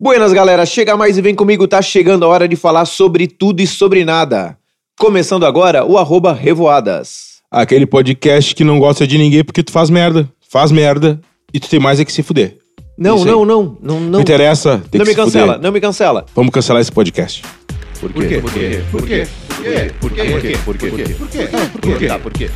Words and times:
Buenas, 0.00 0.32
galera. 0.32 0.64
Chega 0.64 0.96
mais 0.96 1.18
e 1.18 1.22
vem 1.22 1.34
comigo. 1.34 1.66
Tá 1.66 1.82
chegando 1.82 2.24
a 2.24 2.28
hora 2.28 2.46
de 2.46 2.54
falar 2.54 2.84
sobre 2.84 3.26
tudo 3.26 3.60
e 3.60 3.66
sobre 3.66 4.04
nada. 4.04 4.56
Começando 4.98 5.44
agora 5.44 5.84
o 5.84 5.98
arroba 5.98 6.32
Revoadas. 6.32 7.38
Aquele 7.50 7.86
podcast 7.86 8.54
que 8.54 8.62
não 8.62 8.78
gosta 8.78 9.06
de 9.06 9.18
ninguém 9.18 9.42
porque 9.42 9.62
tu 9.62 9.72
faz 9.72 9.90
merda. 9.90 10.28
Faz 10.48 10.70
merda 10.70 11.20
e 11.52 11.58
tu 11.58 11.68
tem 11.68 11.80
mais 11.80 11.98
é 11.98 12.04
que 12.04 12.12
se 12.12 12.22
fuder. 12.22 12.58
Não, 12.96 13.24
não, 13.24 13.44
não, 13.44 13.76
não, 13.80 14.00
não. 14.00 14.00
Não 14.00 14.20
interessa, 14.20 14.82
tem 14.90 14.98
Não 14.98 15.04
que 15.04 15.10
me 15.10 15.16
se 15.16 15.16
cancela, 15.16 15.52
fuder. 15.54 15.62
não 15.62 15.72
me 15.72 15.80
cancela. 15.80 16.26
Vamos 16.34 16.52
cancelar 16.52 16.80
esse 16.80 16.90
podcast. 16.90 17.42
Por 18.00 18.12
quê? 18.12 18.38
Por 18.40 18.52
quê? 18.52 18.82
Por 18.90 19.02
quê? 19.06 19.26
Por 19.50 19.62
quê? 19.62 19.92
Por 20.00 20.12
quê? 20.12 20.22
Por 20.30 20.40
quê? 20.40 20.58
Por 20.64 20.78
quê? 20.78 20.88
Por 20.88 21.28
quê? 21.28 21.46
Por 21.80 21.98
quê? 21.98 22.06
Tá, 22.06 22.18
por 22.18 22.32
quê? 22.32 22.50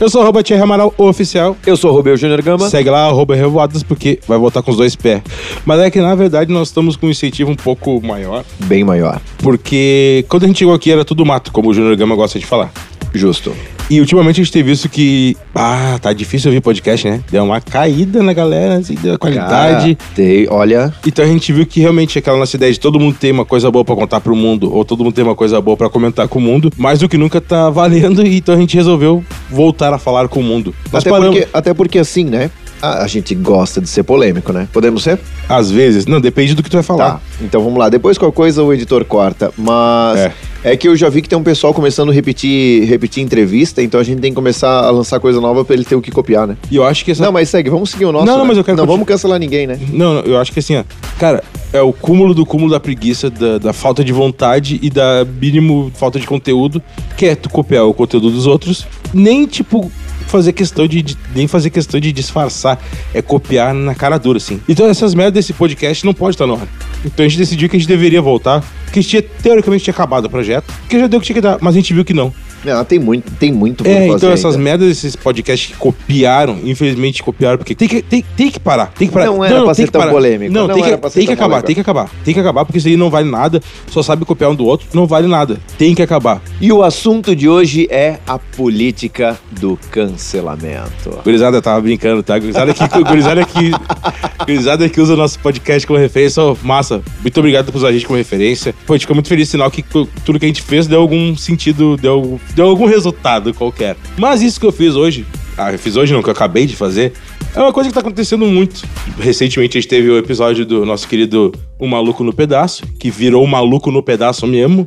Eu 0.00 0.08
sou 0.08 0.20
o 0.20 0.22
arroba 0.22 0.44
Thierry 0.44 0.62
Amaral 0.62 0.94
Oficial. 0.96 1.56
Eu 1.66 1.76
sou 1.76 1.90
o 1.90 1.94
Rubeu 1.94 2.16
Júnior 2.16 2.40
Gama. 2.40 2.70
Segue 2.70 2.88
lá, 2.88 3.06
arroba 3.06 3.34
Revoadas, 3.34 3.82
porque 3.82 4.20
vai 4.28 4.38
voltar 4.38 4.62
com 4.62 4.70
os 4.70 4.76
dois 4.76 4.94
pés. 4.94 5.20
Mas 5.66 5.80
é 5.80 5.90
que, 5.90 6.00
na 6.00 6.14
verdade, 6.14 6.52
nós 6.52 6.68
estamos 6.68 6.94
com 6.94 7.08
um 7.08 7.10
incentivo 7.10 7.50
um 7.50 7.56
pouco 7.56 8.00
maior. 8.06 8.44
Bem 8.60 8.84
maior. 8.84 9.20
Porque 9.38 10.24
quando 10.28 10.44
a 10.44 10.46
gente 10.46 10.60
chegou 10.60 10.72
aqui 10.72 10.92
era 10.92 11.04
tudo 11.04 11.26
mato, 11.26 11.50
como 11.50 11.70
o 11.70 11.74
Júnior 11.74 11.96
Gama 11.96 12.14
gosta 12.14 12.38
de 12.38 12.46
falar. 12.46 12.70
Justo. 13.14 13.54
E 13.90 14.00
ultimamente 14.00 14.40
a 14.40 14.44
gente 14.44 14.52
tem 14.52 14.62
visto 14.62 14.88
que. 14.88 15.36
Ah, 15.54 15.98
tá 16.00 16.12
difícil 16.12 16.50
ouvir 16.50 16.60
podcast, 16.60 17.08
né? 17.08 17.22
Deu 17.30 17.42
uma 17.42 17.60
caída 17.60 18.22
na 18.22 18.34
galera, 18.34 18.74
assim, 18.74 18.94
da 18.94 19.16
qualidade. 19.16 19.94
Cara, 19.94 20.10
tem, 20.14 20.46
olha, 20.50 20.92
Então 21.06 21.24
a 21.24 21.28
gente 21.28 21.52
viu 21.52 21.64
que 21.64 21.80
realmente 21.80 22.18
aquela 22.18 22.36
nossa 22.36 22.54
ideia 22.56 22.70
de 22.70 22.78
todo 22.78 23.00
mundo 23.00 23.16
ter 23.18 23.32
uma 23.32 23.46
coisa 23.46 23.70
boa 23.70 23.84
pra 23.84 23.94
contar 23.94 24.20
pro 24.20 24.36
mundo, 24.36 24.72
ou 24.74 24.84
todo 24.84 25.02
mundo 25.02 25.14
ter 25.14 25.22
uma 25.22 25.34
coisa 25.34 25.58
boa 25.60 25.76
pra 25.76 25.88
comentar 25.88 26.28
com 26.28 26.38
o 26.38 26.42
mundo, 26.42 26.70
mais 26.76 26.98
do 26.98 27.08
que 27.08 27.16
nunca 27.16 27.40
tá 27.40 27.70
valendo, 27.70 28.26
e 28.26 28.36
então 28.36 28.54
a 28.54 28.58
gente 28.58 28.76
resolveu 28.76 29.24
voltar 29.50 29.94
a 29.94 29.98
falar 29.98 30.28
com 30.28 30.40
o 30.40 30.42
mundo. 30.42 30.74
Nós 30.92 31.02
até 31.02 31.10
paramos, 31.10 31.38
porque, 31.38 31.48
até 31.52 31.74
porque 31.74 31.98
assim, 31.98 32.24
né? 32.24 32.50
A, 32.80 33.02
a 33.02 33.06
gente 33.06 33.34
gosta 33.34 33.80
de 33.80 33.88
ser 33.88 34.02
polêmico, 34.02 34.52
né? 34.52 34.68
Podemos 34.72 35.02
ser? 35.02 35.18
às 35.48 35.70
vezes, 35.70 36.04
não, 36.06 36.20
depende 36.20 36.54
do 36.54 36.62
que 36.62 36.68
tu 36.68 36.74
vai 36.74 36.82
falar. 36.82 37.12
Tá. 37.12 37.20
Então 37.40 37.62
vamos 37.62 37.78
lá. 37.78 37.88
Depois 37.88 38.18
qualquer 38.18 38.36
coisa 38.36 38.62
o 38.62 38.72
editor 38.72 39.04
corta. 39.04 39.50
Mas 39.56 40.18
É. 40.18 40.32
é. 40.64 40.76
que 40.76 40.86
eu 40.86 40.94
já 40.94 41.08
vi 41.08 41.22
que 41.22 41.28
tem 41.28 41.38
um 41.38 41.42
pessoal 41.42 41.72
começando 41.72 42.10
a 42.10 42.12
repetir, 42.12 42.84
repetir 42.86 43.22
entrevista, 43.22 43.82
então 43.82 43.98
a 43.98 44.04
gente 44.04 44.20
tem 44.20 44.30
que 44.30 44.34
começar 44.36 44.84
a 44.84 44.90
lançar 44.90 45.18
coisa 45.20 45.40
nova 45.40 45.64
pra 45.64 45.74
ele 45.74 45.84
ter 45.84 45.94
o 45.96 46.02
que 46.02 46.10
copiar, 46.10 46.46
né? 46.46 46.56
E 46.70 46.76
eu 46.76 46.84
acho 46.84 47.04
que 47.04 47.10
essa. 47.12 47.24
Não, 47.24 47.32
mas 47.32 47.48
segue, 47.48 47.70
vamos 47.70 47.90
seguir 47.90 48.04
o 48.04 48.12
nosso. 48.12 48.26
Não, 48.26 48.34
não, 48.34 48.42
né? 48.42 48.48
mas 48.48 48.58
eu 48.58 48.64
quero 48.64 48.76
Não 48.76 48.82
continu- 48.84 48.96
vamos 48.98 49.08
cancelar 49.08 49.38
ninguém, 49.38 49.66
né? 49.66 49.78
Não, 49.92 50.14
não, 50.14 50.20
eu 50.22 50.38
acho 50.38 50.52
que 50.52 50.58
assim, 50.58 50.76
ó. 50.76 50.84
Cara, 51.18 51.42
é 51.72 51.80
o 51.80 51.92
cúmulo 51.92 52.34
do 52.34 52.44
cúmulo 52.44 52.70
da 52.70 52.78
preguiça, 52.80 53.30
da, 53.30 53.58
da 53.58 53.72
falta 53.72 54.04
de 54.04 54.12
vontade 54.12 54.78
e 54.82 54.90
da 54.90 55.26
mínimo 55.40 55.90
falta 55.94 56.20
de 56.20 56.26
conteúdo, 56.26 56.82
que 57.16 57.26
é 57.26 57.34
tu 57.34 57.48
copiar 57.48 57.84
o 57.86 57.94
conteúdo 57.94 58.30
dos 58.30 58.46
outros, 58.46 58.86
nem 59.14 59.46
tipo 59.46 59.90
fazer 60.28 60.52
questão 60.52 60.86
de, 60.86 61.02
de- 61.02 61.16
nem 61.34 61.46
fazer 61.48 61.70
questão 61.70 61.98
de 61.98 62.12
disfarçar, 62.12 62.78
é 63.14 63.20
copiar 63.22 63.74
na 63.74 63.94
cara 63.94 64.18
dura, 64.18 64.36
assim. 64.38 64.60
Então 64.68 64.86
essas 64.86 65.14
merdas 65.14 65.32
desse 65.34 65.52
podcast 65.52 66.04
não 66.04 66.14
pode 66.14 66.34
estar 66.36 66.46
no 66.46 66.54
ar. 66.54 66.68
Então 67.04 67.24
a 67.24 67.28
gente 67.28 67.38
decidiu 67.38 67.68
que 67.68 67.76
a 67.76 67.78
gente 67.78 67.88
deveria 67.88 68.20
voltar, 68.22 68.62
que 68.92 68.98
a 68.98 69.02
gente 69.02 69.08
tinha, 69.10 69.22
teoricamente 69.22 69.84
tinha 69.84 69.94
acabado 69.94 70.26
o 70.26 70.30
projeto, 70.30 70.64
porque 70.80 70.98
já 70.98 71.06
deu 71.06 71.18
o 71.18 71.20
que 71.20 71.26
tinha 71.26 71.34
que 71.34 71.40
dar, 71.40 71.58
mas 71.60 71.74
a 71.74 71.78
gente 71.78 71.92
viu 71.94 72.04
que 72.04 72.14
não. 72.14 72.32
Não, 72.64 72.84
tem 72.84 72.98
muito, 72.98 73.30
tem 73.32 73.52
muito 73.52 73.84
por 73.84 73.90
É, 73.90 73.94
fazer 74.00 74.12
então 74.16 74.30
essas 74.32 74.54
ainda. 74.54 74.64
merdas 74.64 74.88
desses 74.88 75.14
podcasts 75.16 75.70
que 75.72 75.76
copiaram, 75.78 76.58
infelizmente 76.64 77.22
copiaram, 77.22 77.58
porque 77.58 77.74
tem 77.74 77.88
que, 77.88 78.02
tem, 78.02 78.24
tem 78.36 78.50
que 78.50 78.58
parar, 78.60 78.86
tem 78.96 79.08
que 79.08 79.14
parar. 79.14 79.26
Não 79.26 79.44
era 79.44 79.62
pra 79.62 79.74
tem 79.74 79.84
ser 79.86 79.90
tão 79.90 80.00
parar. 80.00 80.12
polêmico, 80.12 80.52
Não, 80.52 80.66
não 80.66 80.74
tem, 80.74 80.82
que, 80.82 80.88
era 80.88 80.98
pra 80.98 81.10
ser 81.10 81.18
tem 81.20 81.26
que 81.26 81.32
acabar, 81.32 81.48
polêmico. 81.48 81.66
tem 81.66 81.74
que 81.74 81.80
acabar. 81.80 82.10
Tem 82.24 82.34
que 82.34 82.40
acabar, 82.40 82.64
porque 82.64 82.78
isso 82.78 82.88
aí 82.88 82.96
não 82.96 83.10
vale 83.10 83.30
nada, 83.30 83.60
só 83.88 84.02
sabe 84.02 84.24
copiar 84.24 84.50
um 84.50 84.54
do 84.54 84.64
outro, 84.66 84.86
não 84.92 85.06
vale 85.06 85.26
nada. 85.28 85.58
Tem 85.78 85.94
que 85.94 86.02
acabar. 86.02 86.42
E 86.60 86.72
o 86.72 86.82
assunto 86.82 87.34
de 87.36 87.48
hoje 87.48 87.86
é 87.90 88.18
a 88.26 88.38
política 88.38 89.38
do 89.52 89.78
cancelamento. 89.90 91.18
Gurizada, 91.24 91.60
tava 91.62 91.80
brincando, 91.80 92.22
tá? 92.22 92.38
Gurizada 92.38 92.74
que, 92.74 93.04
gurizada 93.04 93.44
que, 93.44 93.70
gurizada 94.46 94.88
que 94.88 95.00
usa 95.00 95.14
o 95.14 95.16
nosso 95.16 95.38
podcast 95.40 95.86
como 95.86 95.98
referência, 95.98 96.42
massa. 96.62 97.02
Muito 97.22 97.38
obrigado 97.38 97.70
por 97.72 97.78
usar 97.78 97.88
a 97.88 97.92
gente 97.92 98.06
como 98.06 98.16
referência. 98.16 98.74
Pô, 98.86 98.92
a 98.92 98.96
gente 98.96 99.02
ficou 99.02 99.14
muito 99.14 99.28
feliz, 99.28 99.48
sinal 99.48 99.70
que 99.70 99.82
tu- 99.82 100.08
tudo 100.24 100.38
que 100.38 100.44
a 100.44 100.48
gente 100.48 100.62
fez 100.62 100.86
deu 100.86 101.00
algum 101.00 101.36
sentido, 101.36 101.96
deu, 101.96 102.40
deu 102.54 102.66
algum 102.66 102.86
resultado 102.86 103.52
qualquer. 103.54 103.96
Mas 104.16 104.42
isso 104.42 104.58
que 104.60 104.66
eu 104.66 104.72
fiz 104.72 104.94
hoje, 104.94 105.26
ah, 105.56 105.72
eu 105.72 105.78
fiz 105.78 105.96
hoje 105.96 106.12
não, 106.12 106.22
que 106.22 106.28
eu 106.28 106.32
acabei 106.32 106.66
de 106.66 106.74
fazer, 106.76 107.12
é 107.54 107.60
uma 107.60 107.72
coisa 107.72 107.88
que 107.90 107.94
tá 107.94 108.00
acontecendo 108.00 108.46
muito. 108.46 108.82
Recentemente 109.18 109.76
a 109.76 109.80
gente 109.80 109.88
teve 109.90 110.08
o 110.10 110.18
episódio 110.18 110.64
do 110.64 110.84
nosso 110.86 111.08
querido 111.08 111.52
O 111.78 111.86
Maluco 111.86 112.22
no 112.22 112.32
Pedaço, 112.32 112.84
que 112.98 113.10
virou 113.10 113.42
o 113.44 113.48
Maluco 113.48 113.90
no 113.90 114.02
Pedaço 114.02 114.46
mesmo. 114.46 114.86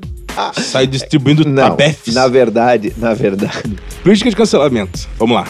Sai 0.54 0.88
distribuindo 0.88 1.46
Não, 1.46 1.70
tabefes. 1.70 2.14
na 2.16 2.28
verdade, 2.28 2.94
na 2.98 3.14
verdade. 3.14 3.76
Política 4.02 4.30
de 4.30 4.36
cancelamento. 4.36 5.08
Vamos 5.20 5.36
lá. 5.36 5.46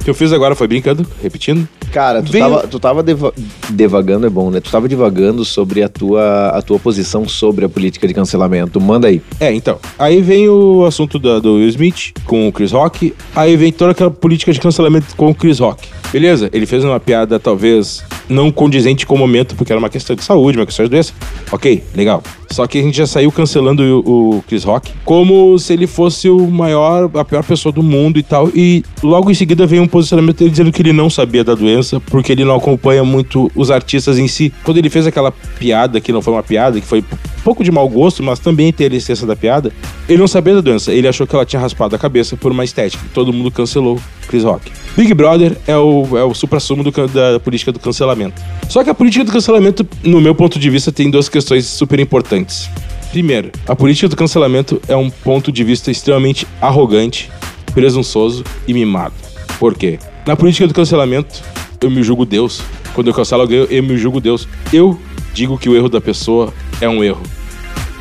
O 0.00 0.04
que 0.04 0.10
eu 0.10 0.14
fiz 0.14 0.32
agora 0.32 0.54
foi 0.56 0.66
brincando, 0.66 1.06
repetindo. 1.22 1.66
Cara, 1.92 2.22
tu 2.22 2.32
Veio- 2.32 2.44
tava, 2.44 2.66
tu 2.68 2.78
tava 2.80 3.02
deva- 3.02 3.32
devagando, 3.70 4.26
é 4.26 4.30
bom, 4.30 4.50
né? 4.50 4.60
Tu 4.60 4.70
tava 4.70 4.88
divagando 4.88 5.44
sobre 5.44 5.82
a 5.82 5.88
tua, 5.88 6.48
a 6.48 6.62
tua 6.62 6.78
posição 6.78 7.28
sobre 7.28 7.64
a 7.64 7.68
política 7.68 8.06
de 8.06 8.14
cancelamento. 8.14 8.80
Manda 8.80 9.08
aí. 9.08 9.22
É, 9.40 9.52
então. 9.52 9.78
Aí 9.98 10.20
vem 10.20 10.48
o 10.48 10.84
assunto 10.84 11.18
da- 11.18 11.38
do 11.38 11.54
Will 11.54 11.68
Smith 11.68 12.12
com 12.24 12.48
o 12.48 12.52
Chris 12.52 12.72
Rock. 12.72 13.14
Aí 13.34 13.56
vem 13.56 13.72
toda 13.72 13.92
aquela 13.92 14.10
política 14.10 14.52
de 14.52 14.60
cancelamento 14.60 15.14
com 15.16 15.30
o 15.30 15.34
Chris 15.34 15.58
Rock. 15.58 15.88
Beleza, 16.12 16.48
ele 16.52 16.66
fez 16.66 16.84
uma 16.84 17.00
piada 17.00 17.38
talvez 17.40 18.02
não 18.28 18.50
condizente 18.50 19.04
com 19.06 19.14
o 19.14 19.18
momento, 19.18 19.54
porque 19.56 19.72
era 19.72 19.78
uma 19.78 19.88
questão 19.90 20.14
de 20.16 20.22
saúde, 20.24 20.58
uma 20.58 20.66
questão 20.66 20.84
de 20.84 20.90
doença. 20.90 21.12
Ok, 21.52 21.82
legal. 21.94 22.22
Só 22.54 22.68
que 22.68 22.78
a 22.78 22.82
gente 22.82 22.96
já 22.96 23.06
saiu 23.06 23.32
cancelando 23.32 23.82
o, 24.06 24.40
Chris 24.46 24.62
Rock 24.62 24.92
como 25.04 25.58
se 25.58 25.72
ele 25.72 25.88
fosse 25.88 26.30
o 26.30 26.46
maior, 26.46 27.10
a 27.14 27.24
pior 27.24 27.42
pessoa 27.42 27.72
do 27.72 27.82
mundo 27.82 28.16
e 28.16 28.22
tal. 28.22 28.48
E 28.54 28.84
logo 29.02 29.28
em 29.28 29.34
seguida 29.34 29.66
veio 29.66 29.82
um 29.82 29.88
posicionamento 29.88 30.38
dele 30.38 30.52
dizendo 30.52 30.70
que 30.70 30.80
ele 30.80 30.92
não 30.92 31.10
sabia 31.10 31.42
da 31.42 31.52
doença, 31.56 31.98
porque 31.98 32.30
ele 32.30 32.44
não 32.44 32.54
acompanha 32.54 33.02
muito 33.02 33.50
os 33.56 33.72
artistas 33.72 34.20
em 34.20 34.28
si. 34.28 34.52
Quando 34.62 34.78
ele 34.78 34.88
fez 34.88 35.04
aquela 35.04 35.32
piada, 35.58 36.00
que 36.00 36.12
não 36.12 36.22
foi 36.22 36.32
uma 36.32 36.44
piada, 36.44 36.80
que 36.80 36.86
foi 36.86 37.00
um 37.00 37.42
pouco 37.42 37.64
de 37.64 37.72
mau 37.72 37.88
gosto, 37.88 38.22
mas 38.22 38.38
também 38.38 38.72
tem 38.72 38.86
a 38.86 38.90
licença 38.90 39.26
da 39.26 39.34
piada, 39.34 39.72
ele 40.08 40.18
não 40.18 40.28
sabia 40.28 40.54
da 40.54 40.60
doença. 40.60 40.92
Ele 40.92 41.08
achou 41.08 41.26
que 41.26 41.34
ela 41.34 41.44
tinha 41.44 41.60
raspado 41.60 41.96
a 41.96 41.98
cabeça 41.98 42.36
por 42.36 42.52
uma 42.52 42.64
estética. 42.64 43.02
Todo 43.12 43.32
mundo 43.32 43.50
cancelou 43.50 43.98
Chris 44.28 44.44
Rock. 44.44 44.70
Big 44.96 45.12
Brother 45.12 45.56
é 45.66 45.76
o, 45.76 46.16
é 46.16 46.22
o 46.22 46.32
supra-sumo 46.34 46.84
da 46.84 47.40
política 47.40 47.72
do 47.72 47.78
cancelamento. 47.78 48.40
Só 48.68 48.84
que 48.84 48.90
a 48.90 48.94
política 48.94 49.24
do 49.24 49.32
cancelamento, 49.32 49.86
no 50.02 50.20
meu 50.20 50.34
ponto 50.34 50.58
de 50.58 50.70
vista, 50.70 50.92
tem 50.92 51.10
duas 51.10 51.28
questões 51.28 51.66
super 51.66 51.98
importantes. 51.98 52.43
Primeiro, 53.10 53.50
a 53.66 53.76
política 53.76 54.08
do 54.08 54.16
cancelamento 54.16 54.80
é 54.88 54.96
um 54.96 55.08
ponto 55.08 55.52
de 55.52 55.62
vista 55.62 55.90
extremamente 55.90 56.46
arrogante, 56.60 57.30
presunçoso 57.72 58.44
e 58.66 58.74
mimado. 58.74 59.14
Por 59.58 59.74
quê? 59.76 59.98
Na 60.26 60.34
política 60.34 60.66
do 60.66 60.74
cancelamento, 60.74 61.42
eu 61.80 61.90
me 61.90 62.02
julgo 62.02 62.24
Deus. 62.24 62.60
Quando 62.94 63.08
eu 63.08 63.14
cancelo 63.14 63.42
alguém, 63.42 63.66
eu 63.70 63.82
me 63.82 63.96
julgo 63.96 64.20
Deus. 64.20 64.48
Eu 64.72 64.98
digo 65.32 65.58
que 65.58 65.68
o 65.68 65.76
erro 65.76 65.88
da 65.88 66.00
pessoa 66.00 66.52
é 66.80 66.88
um 66.88 67.04
erro. 67.04 67.22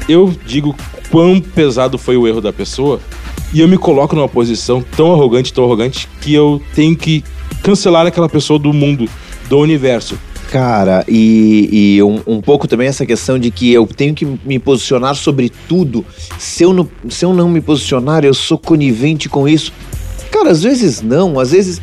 Eu 0.07 0.33
digo 0.45 0.75
quão 1.11 1.39
pesado 1.39 1.97
foi 1.97 2.17
o 2.17 2.27
erro 2.27 2.41
da 2.41 2.51
pessoa 2.51 2.99
e 3.53 3.59
eu 3.59 3.67
me 3.67 3.77
coloco 3.77 4.15
numa 4.15 4.27
posição 4.27 4.83
tão 4.97 5.13
arrogante, 5.13 5.53
tão 5.53 5.63
arrogante, 5.63 6.09
que 6.21 6.33
eu 6.33 6.59
tenho 6.73 6.95
que 6.95 7.23
cancelar 7.61 8.07
aquela 8.07 8.27
pessoa 8.27 8.57
do 8.57 8.73
mundo, 8.73 9.07
do 9.47 9.59
universo. 9.59 10.17
Cara, 10.53 11.03
e, 11.07 11.95
e 11.95 12.03
um, 12.03 12.21
um 12.27 12.39
pouco 12.39 12.67
também 12.67 12.87
essa 12.87 13.07
questão 13.07 13.39
de 13.39 13.49
que 13.49 13.73
eu 13.73 13.87
tenho 13.87 14.13
que 14.13 14.23
me 14.23 14.59
posicionar 14.59 15.15
sobre 15.15 15.51
tudo. 15.67 16.05
Se 16.37 16.61
eu, 16.61 16.71
não, 16.71 16.87
se 17.09 17.25
eu 17.25 17.33
não 17.33 17.49
me 17.49 17.59
posicionar, 17.59 18.23
eu 18.23 18.35
sou 18.35 18.59
conivente 18.59 19.27
com 19.27 19.47
isso. 19.47 19.73
Cara, 20.29 20.51
às 20.51 20.61
vezes 20.61 21.01
não, 21.01 21.39
às 21.39 21.53
vezes 21.53 21.81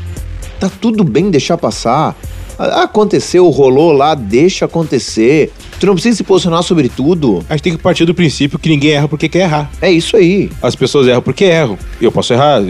tá 0.61 0.71
tudo 0.81 1.03
bem 1.03 1.33
deixar 1.33 1.59
passar. 1.59 2.17
Aconteceu, 2.57 3.49
rolou 3.49 3.91
lá, 3.91 4.15
deixa 4.15 4.67
acontecer. 4.67 5.53
Tu 5.81 5.87
não 5.87 5.95
precisa 5.95 6.19
se 6.19 6.23
posicionar 6.23 6.63
sobre 6.63 6.89
tudo. 6.89 7.45
A 7.49 7.55
gente 7.55 7.65
tem 7.65 7.77
que 7.77 7.83
partir 7.83 8.05
do 8.05 8.15
princípio 8.15 8.57
que 8.57 8.69
ninguém 8.69 8.93
erra 8.93 9.09
porque 9.09 9.29
quer 9.29 9.41
errar. 9.41 9.69
É 9.83 9.91
isso 9.91 10.17
aí. 10.17 10.49
As 10.63 10.77
pessoas 10.77 11.09
erram 11.09 11.23
porque 11.23 11.43
erram. 11.43 11.77
Eu 12.01 12.13
posso 12.13 12.33
errar. 12.33 12.63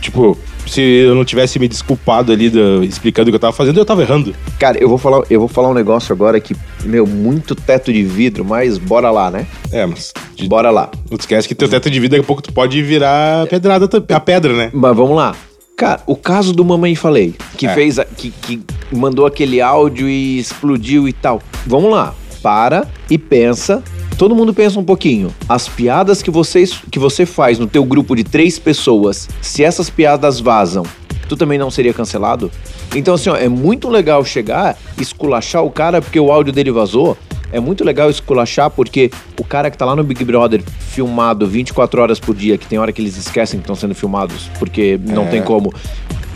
Tipo, 0.00 0.38
se 0.72 0.80
eu 0.80 1.14
não 1.14 1.24
tivesse 1.24 1.58
me 1.58 1.68
desculpado 1.68 2.32
ali, 2.32 2.48
da- 2.48 2.84
explicando 2.84 3.28
o 3.28 3.32
que 3.32 3.36
eu 3.36 3.40
tava 3.40 3.52
fazendo, 3.52 3.78
eu 3.78 3.84
tava 3.84 4.02
errando. 4.02 4.34
Cara, 4.58 4.78
eu 4.78 4.88
vou 4.88 4.98
falar, 4.98 5.22
eu 5.28 5.38
vou 5.40 5.48
falar 5.48 5.68
um 5.68 5.74
negócio 5.74 6.12
agora 6.12 6.40
que, 6.40 6.54
meu, 6.84 7.06
muito 7.06 7.54
teto 7.54 7.92
de 7.92 8.02
vidro, 8.02 8.44
mas 8.44 8.78
bora 8.78 9.10
lá, 9.10 9.30
né? 9.30 9.46
É, 9.70 9.84
mas 9.84 10.12
de- 10.34 10.48
Bora 10.48 10.70
lá. 10.70 10.90
não 11.10 11.18
te 11.18 11.20
esquece 11.22 11.46
que 11.46 11.54
teu 11.54 11.68
teto 11.68 11.90
de 11.90 12.00
vida 12.00 12.16
daqui 12.16 12.24
a 12.24 12.26
pouco 12.26 12.42
tu 12.42 12.52
pode 12.52 12.82
virar 12.82 13.46
pedrada, 13.48 13.88
a 14.14 14.20
pedra, 14.20 14.52
né? 14.54 14.70
Mas 14.72 14.96
vamos 14.96 15.16
lá. 15.16 15.34
Cara, 15.76 16.00
o 16.06 16.14
caso 16.16 16.52
do 16.52 16.64
Mamãe 16.64 16.94
Falei, 16.94 17.34
que 17.56 17.66
É. 17.66 17.74
fez, 17.74 17.98
a- 17.98 18.04
que, 18.04 18.30
que 18.30 18.60
mandou 18.92 19.26
aquele 19.26 19.60
áudio 19.60 20.08
e 20.08 20.38
explodiu 20.38 21.08
e 21.08 21.12
tal. 21.12 21.42
Vamos 21.66 21.90
lá, 21.90 22.14
para 22.42 22.86
e 23.10 23.18
pensa. 23.18 23.82
Todo 24.22 24.36
mundo 24.36 24.54
pensa 24.54 24.78
um 24.78 24.84
pouquinho. 24.84 25.34
As 25.48 25.68
piadas 25.68 26.22
que, 26.22 26.30
vocês, 26.30 26.80
que 26.92 26.96
você 27.00 27.26
faz 27.26 27.58
no 27.58 27.66
teu 27.66 27.84
grupo 27.84 28.14
de 28.14 28.22
três 28.22 28.56
pessoas, 28.56 29.28
se 29.40 29.64
essas 29.64 29.90
piadas 29.90 30.38
vazam, 30.38 30.84
tu 31.28 31.36
também 31.36 31.58
não 31.58 31.72
seria 31.72 31.92
cancelado? 31.92 32.48
Então, 32.94 33.14
assim, 33.14 33.30
ó, 33.30 33.36
é 33.36 33.48
muito 33.48 33.88
legal 33.88 34.24
chegar, 34.24 34.78
esculachar 34.96 35.64
o 35.64 35.72
cara 35.72 36.00
porque 36.00 36.20
o 36.20 36.30
áudio 36.30 36.52
dele 36.52 36.70
vazou. 36.70 37.18
É 37.50 37.58
muito 37.58 37.82
legal 37.82 38.08
esculachar 38.08 38.70
porque 38.70 39.10
o 39.40 39.42
cara 39.42 39.68
que 39.72 39.76
tá 39.76 39.84
lá 39.84 39.96
no 39.96 40.04
Big 40.04 40.24
Brother 40.24 40.62
filmado 40.78 41.44
24 41.44 42.00
horas 42.00 42.20
por 42.20 42.32
dia, 42.36 42.56
que 42.56 42.66
tem 42.68 42.78
hora 42.78 42.92
que 42.92 43.02
eles 43.02 43.16
esquecem 43.16 43.58
que 43.58 43.64
estão 43.64 43.74
sendo 43.74 43.92
filmados, 43.92 44.48
porque 44.56 45.00
não 45.04 45.24
É. 45.24 45.30
tem 45.30 45.42
como, 45.42 45.74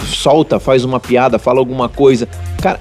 solta, 0.05 0.59
faz 0.59 0.85
uma 0.85 0.99
piada, 0.99 1.39
fala 1.39 1.61
alguma 1.61 1.89
coisa. 1.89 2.29
Cara, 2.61 2.81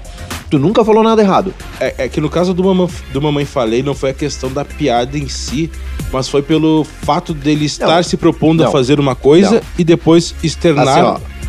Tu 0.50 0.58
nunca 0.58 0.84
falou 0.84 1.02
nada 1.02 1.20
errado. 1.20 1.52
É, 1.80 2.04
é 2.04 2.08
que 2.08 2.20
no 2.20 2.30
caso 2.30 2.54
do 2.54 2.62
Mamãe, 2.62 2.88
do 3.12 3.20
Mamãe 3.20 3.44
Falei, 3.44 3.82
não 3.82 3.94
foi 3.94 4.10
a 4.10 4.14
questão 4.14 4.50
da 4.52 4.64
piada 4.64 5.18
em 5.18 5.28
si, 5.28 5.70
mas 6.12 6.28
foi 6.28 6.40
pelo 6.42 6.84
fato 6.84 7.34
dele 7.34 7.64
estar 7.64 7.96
Não. 7.96 8.02
se 8.02 8.16
propondo 8.16 8.62
a 8.62 8.66
Não. 8.66 8.72
fazer 8.72 9.00
uma 9.00 9.14
coisa 9.16 9.56
Não. 9.56 9.60
e 9.78 9.82
depois 9.84 10.34
externar. 10.42 10.86
Assim, 10.88 11.00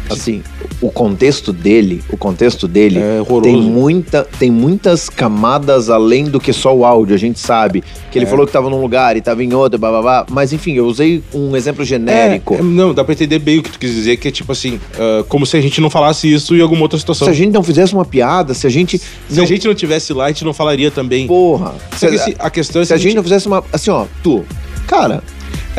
ó, 0.10 0.14
assim, 0.14 0.44
o 0.82 0.92
contexto 0.92 1.52
dele, 1.54 2.04
o 2.10 2.18
contexto 2.18 2.68
dele 2.68 3.00
É 3.00 3.22
tem 3.42 3.56
muita, 3.62 4.24
tem 4.40 4.52
muitas 4.52 5.10
camadas 5.10 5.90
além 5.90 6.26
do 6.26 6.40
que 6.40 6.54
só 6.54 6.76
o 6.76 6.86
áudio, 6.86 7.16
a 7.16 7.18
gente 7.20 7.40
sabe. 7.40 7.84
Que 8.12 8.18
ele 8.20 8.26
É. 8.26 8.30
falou 8.30 8.46
que 8.46 8.52
tava 8.52 8.70
num 8.70 8.80
lugar 8.82 9.18
e 9.18 9.22
tava 9.22 9.44
em 9.44 9.54
outro, 9.54 9.78
blá, 9.80 9.90
blá, 9.90 10.02
blá. 10.02 10.26
mas 10.30 10.54
enfim, 10.54 10.74
eu 10.74 10.86
usei 10.86 11.24
um 11.34 11.56
exemplo 11.56 11.84
genérico. 11.84 12.56
É, 12.56 12.60
é, 12.60 12.62
não, 12.64 12.94
dá 12.94 13.04
pra 13.04 13.14
entender 13.14 13.40
bem 13.40 13.60
o 13.60 13.64
que 13.64 13.72
tu 13.72 13.80
quis 13.80 13.92
dizer, 13.94 14.18
que 14.18 14.28
é 14.28 14.32
tipo 14.32 14.52
assim, 14.52 14.80
ah, 15.00 15.24
como 15.28 15.46
se 15.46 15.58
a 15.58 15.62
gente 15.62 15.80
não 15.82 15.90
falasse 15.90 16.32
isso 16.32 16.56
em 16.56 16.62
alguma 16.62 16.82
outra 16.84 16.98
situação. 17.00 17.26
Se 17.28 17.32
a 17.32 17.36
gente 17.36 17.52
não 17.54 17.64
fizesse 17.64 17.94
uma 17.94 18.06
piada, 18.06 18.54
se 18.54 18.66
a 18.66 18.70
gente 18.70 18.98
Se 18.98 19.06
não 19.36 19.44
a 19.44 19.48
gente 19.48 19.68
não 19.68 19.76
tivesse 19.76 20.14
lá, 20.14 20.26
a 20.26 20.28
gente 20.30 20.46
não 20.46 20.54
falaria 20.54 20.92
também. 20.92 21.28
porra, 21.28 21.74
se, 21.96 22.18
se- 22.18 22.36
a 22.40 22.50
questão 22.50 22.82
é 22.82 22.86
se 22.86 22.94
a 22.94 22.98
gente 22.98 23.16
não 23.16 23.24
fizesse 23.24 23.48
uma, 23.48 23.64
assim, 23.74 23.90
ó, 23.90 24.06
tu, 24.24 24.46
cara, 24.86 25.22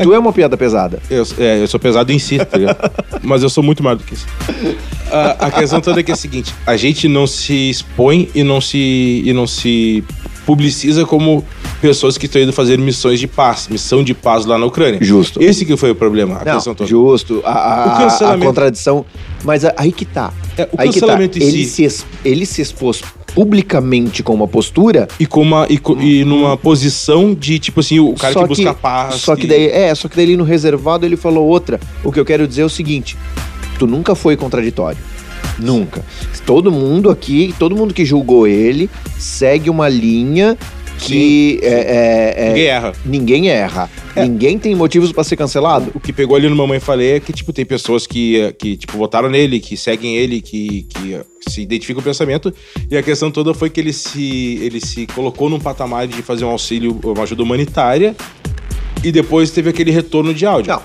tu 0.03 0.13
é 0.15 0.19
uma 0.19 0.33
piada 0.33 0.57
pesada. 0.57 0.99
Eu, 1.11 1.27
é, 1.39 1.61
eu 1.63 1.67
sou 1.69 1.79
pesado 1.81 2.13
em 2.13 2.19
si, 2.19 2.39
tá 2.39 2.57
ligado? 2.59 2.91
Mas 3.23 3.43
eu 3.43 3.49
sou 3.51 3.63
muito 3.63 3.83
mais 3.83 3.99
do 3.99 4.05
que 4.05 4.15
isso. 4.15 4.27
A, 5.11 5.47
a 5.47 5.51
questão 5.51 5.81
toda 5.81 6.01
é 6.01 6.03
que 6.03 6.11
é 6.11 6.15
a 6.15 6.17
seguinte: 6.17 6.55
a 6.67 6.77
gente 6.77 7.09
não 7.09 7.27
se 7.27 7.71
expõe 7.71 8.29
e 8.35 8.43
não 8.43 8.61
se, 8.61 9.23
e 9.25 9.33
não 9.33 9.47
se 9.47 10.05
publiciza 10.47 11.05
como 11.05 11.45
pessoas 11.81 12.17
que 12.17 12.27
estão 12.27 12.41
indo 12.41 12.53
fazer 12.53 12.79
missões 12.79 13.21
de 13.21 13.27
paz, 13.27 13.69
missão 13.71 14.03
de 14.03 14.15
paz 14.15 14.47
lá 14.47 14.59
na 14.59 14.65
Ucrânia. 14.67 14.99
Justo. 15.03 15.43
Esse 15.43 15.65
que 15.67 15.77
foi 15.77 15.91
o 15.91 15.95
problema, 15.95 16.39
a 16.41 16.45
Não, 16.45 16.55
questão 16.55 16.75
toda. 16.75 16.89
justo, 16.89 17.43
a, 17.45 17.51
a- 17.97 17.99
cancelamento- 17.99 18.43
a 18.43 18.47
contradição. 18.47 19.05
Mas 19.45 19.63
aí 19.77 19.93
que 19.93 20.05
tá. 20.05 20.33
É, 20.57 20.63
o 20.65 20.69
aí 20.79 20.89
que 20.89 21.01
tá. 21.01 21.07
cancelamento 21.07 21.39
Ele, 21.39 21.65
si- 21.67 21.89
se 21.91 22.05
ele 22.25 22.45
se 22.47 22.63
expôs 22.63 23.03
publicamente 23.39 24.21
com 24.21 24.35
uma 24.35 24.49
postura. 24.49 25.07
E, 25.21 25.25
com 25.25 25.41
uma, 25.43 25.65
e, 25.71 25.79
co- 25.79 25.97
e 26.01 26.25
numa 26.25 26.57
posição 26.57 27.33
de, 27.33 27.61
tipo 27.61 27.79
assim, 27.79 28.01
o 28.01 28.13
cara 28.15 28.33
só 28.33 28.43
que 28.43 28.49
busca 28.49 28.75
paz. 28.75 29.15
Só 29.15 29.37
que 29.37 29.47
daí, 29.47 29.67
é, 29.69 29.95
só 29.95 30.09
que 30.09 30.17
daí 30.17 30.37
no 30.37 30.43
reservado 30.43 31.07
ele 31.07 31.17
falou 31.17 31.47
outra. 31.47 31.79
O 32.03 32.11
que 32.11 32.19
eu 32.19 32.25
quero 32.25 32.49
dizer 32.49 32.63
é 32.63 32.65
o 32.65 32.69
seguinte: 32.69 33.17
tu 33.79 33.87
nunca 33.87 34.17
foi 34.17 34.37
contraditório. 34.37 34.99
Nunca. 35.57 36.05
Todo 36.45 36.73
mundo 36.73 37.11
aqui, 37.11 37.55
todo 37.61 37.77
mundo 37.77 37.95
que 37.95 38.05
julgou 38.05 38.45
ele, 38.49 38.91
segue 39.17 39.71
uma 39.71 39.89
linha 39.89 40.59
que 40.99 41.59
Sim, 41.61 41.67
é- 41.67 41.69
é- 41.69 42.35
é- 42.37 42.49
Ninguém 42.49 42.67
erra. 42.67 42.93
ninguém 43.05 43.49
erra. 43.49 43.91
É. 44.17 44.23
Ninguém 44.25 44.59
tem 44.59 44.75
motivos 44.75 45.13
pra 45.13 45.23
ser 45.25 45.37
cancelado. 45.37 45.91
O 45.95 46.01
que 46.01 46.13
pegou 46.13 46.37
ali 46.37 46.49
no 46.49 46.57
Mamãe 46.57 46.81
Falei 46.81 47.13
é 47.13 47.21
que, 47.21 47.33
tipo, 47.33 47.53
tem 47.53 47.65
pessoas 47.65 48.07
que, 48.07 48.53
que 48.59 48.77
tipo, 48.77 48.97
votaram 48.99 49.31
nele, 49.31 49.61
que 49.61 49.77
seguem 49.77 50.17
ele, 50.17 50.41
que, 50.41 50.83
que 50.89 51.21
se 51.49 51.63
identificam 51.63 52.03
com 52.03 52.09
o 52.09 52.13
pensamento. 52.13 52.53
E 52.91 52.97
a 52.97 53.03
questão 53.03 53.31
toda 53.31 53.55
foi 53.55 53.71
que 53.71 53.81
ele 53.81 53.93
se, 53.93 54.59
ele 54.63 54.81
se 54.81 55.07
colocou 55.07 55.49
num 55.49 55.61
patamar 55.61 56.07
de 56.07 56.21
fazer 56.23 56.45
um 56.45 56.51
auxílio, 56.51 56.99
uma 57.05 57.23
ajuda 57.23 57.43
humanitária. 57.43 58.17
E 59.05 59.13
depois 59.13 59.51
teve 59.53 59.71
aquele 59.71 59.91
retorno 59.93 60.35
de 60.35 60.45
áudio. 60.45 60.73
Não. 60.73 60.83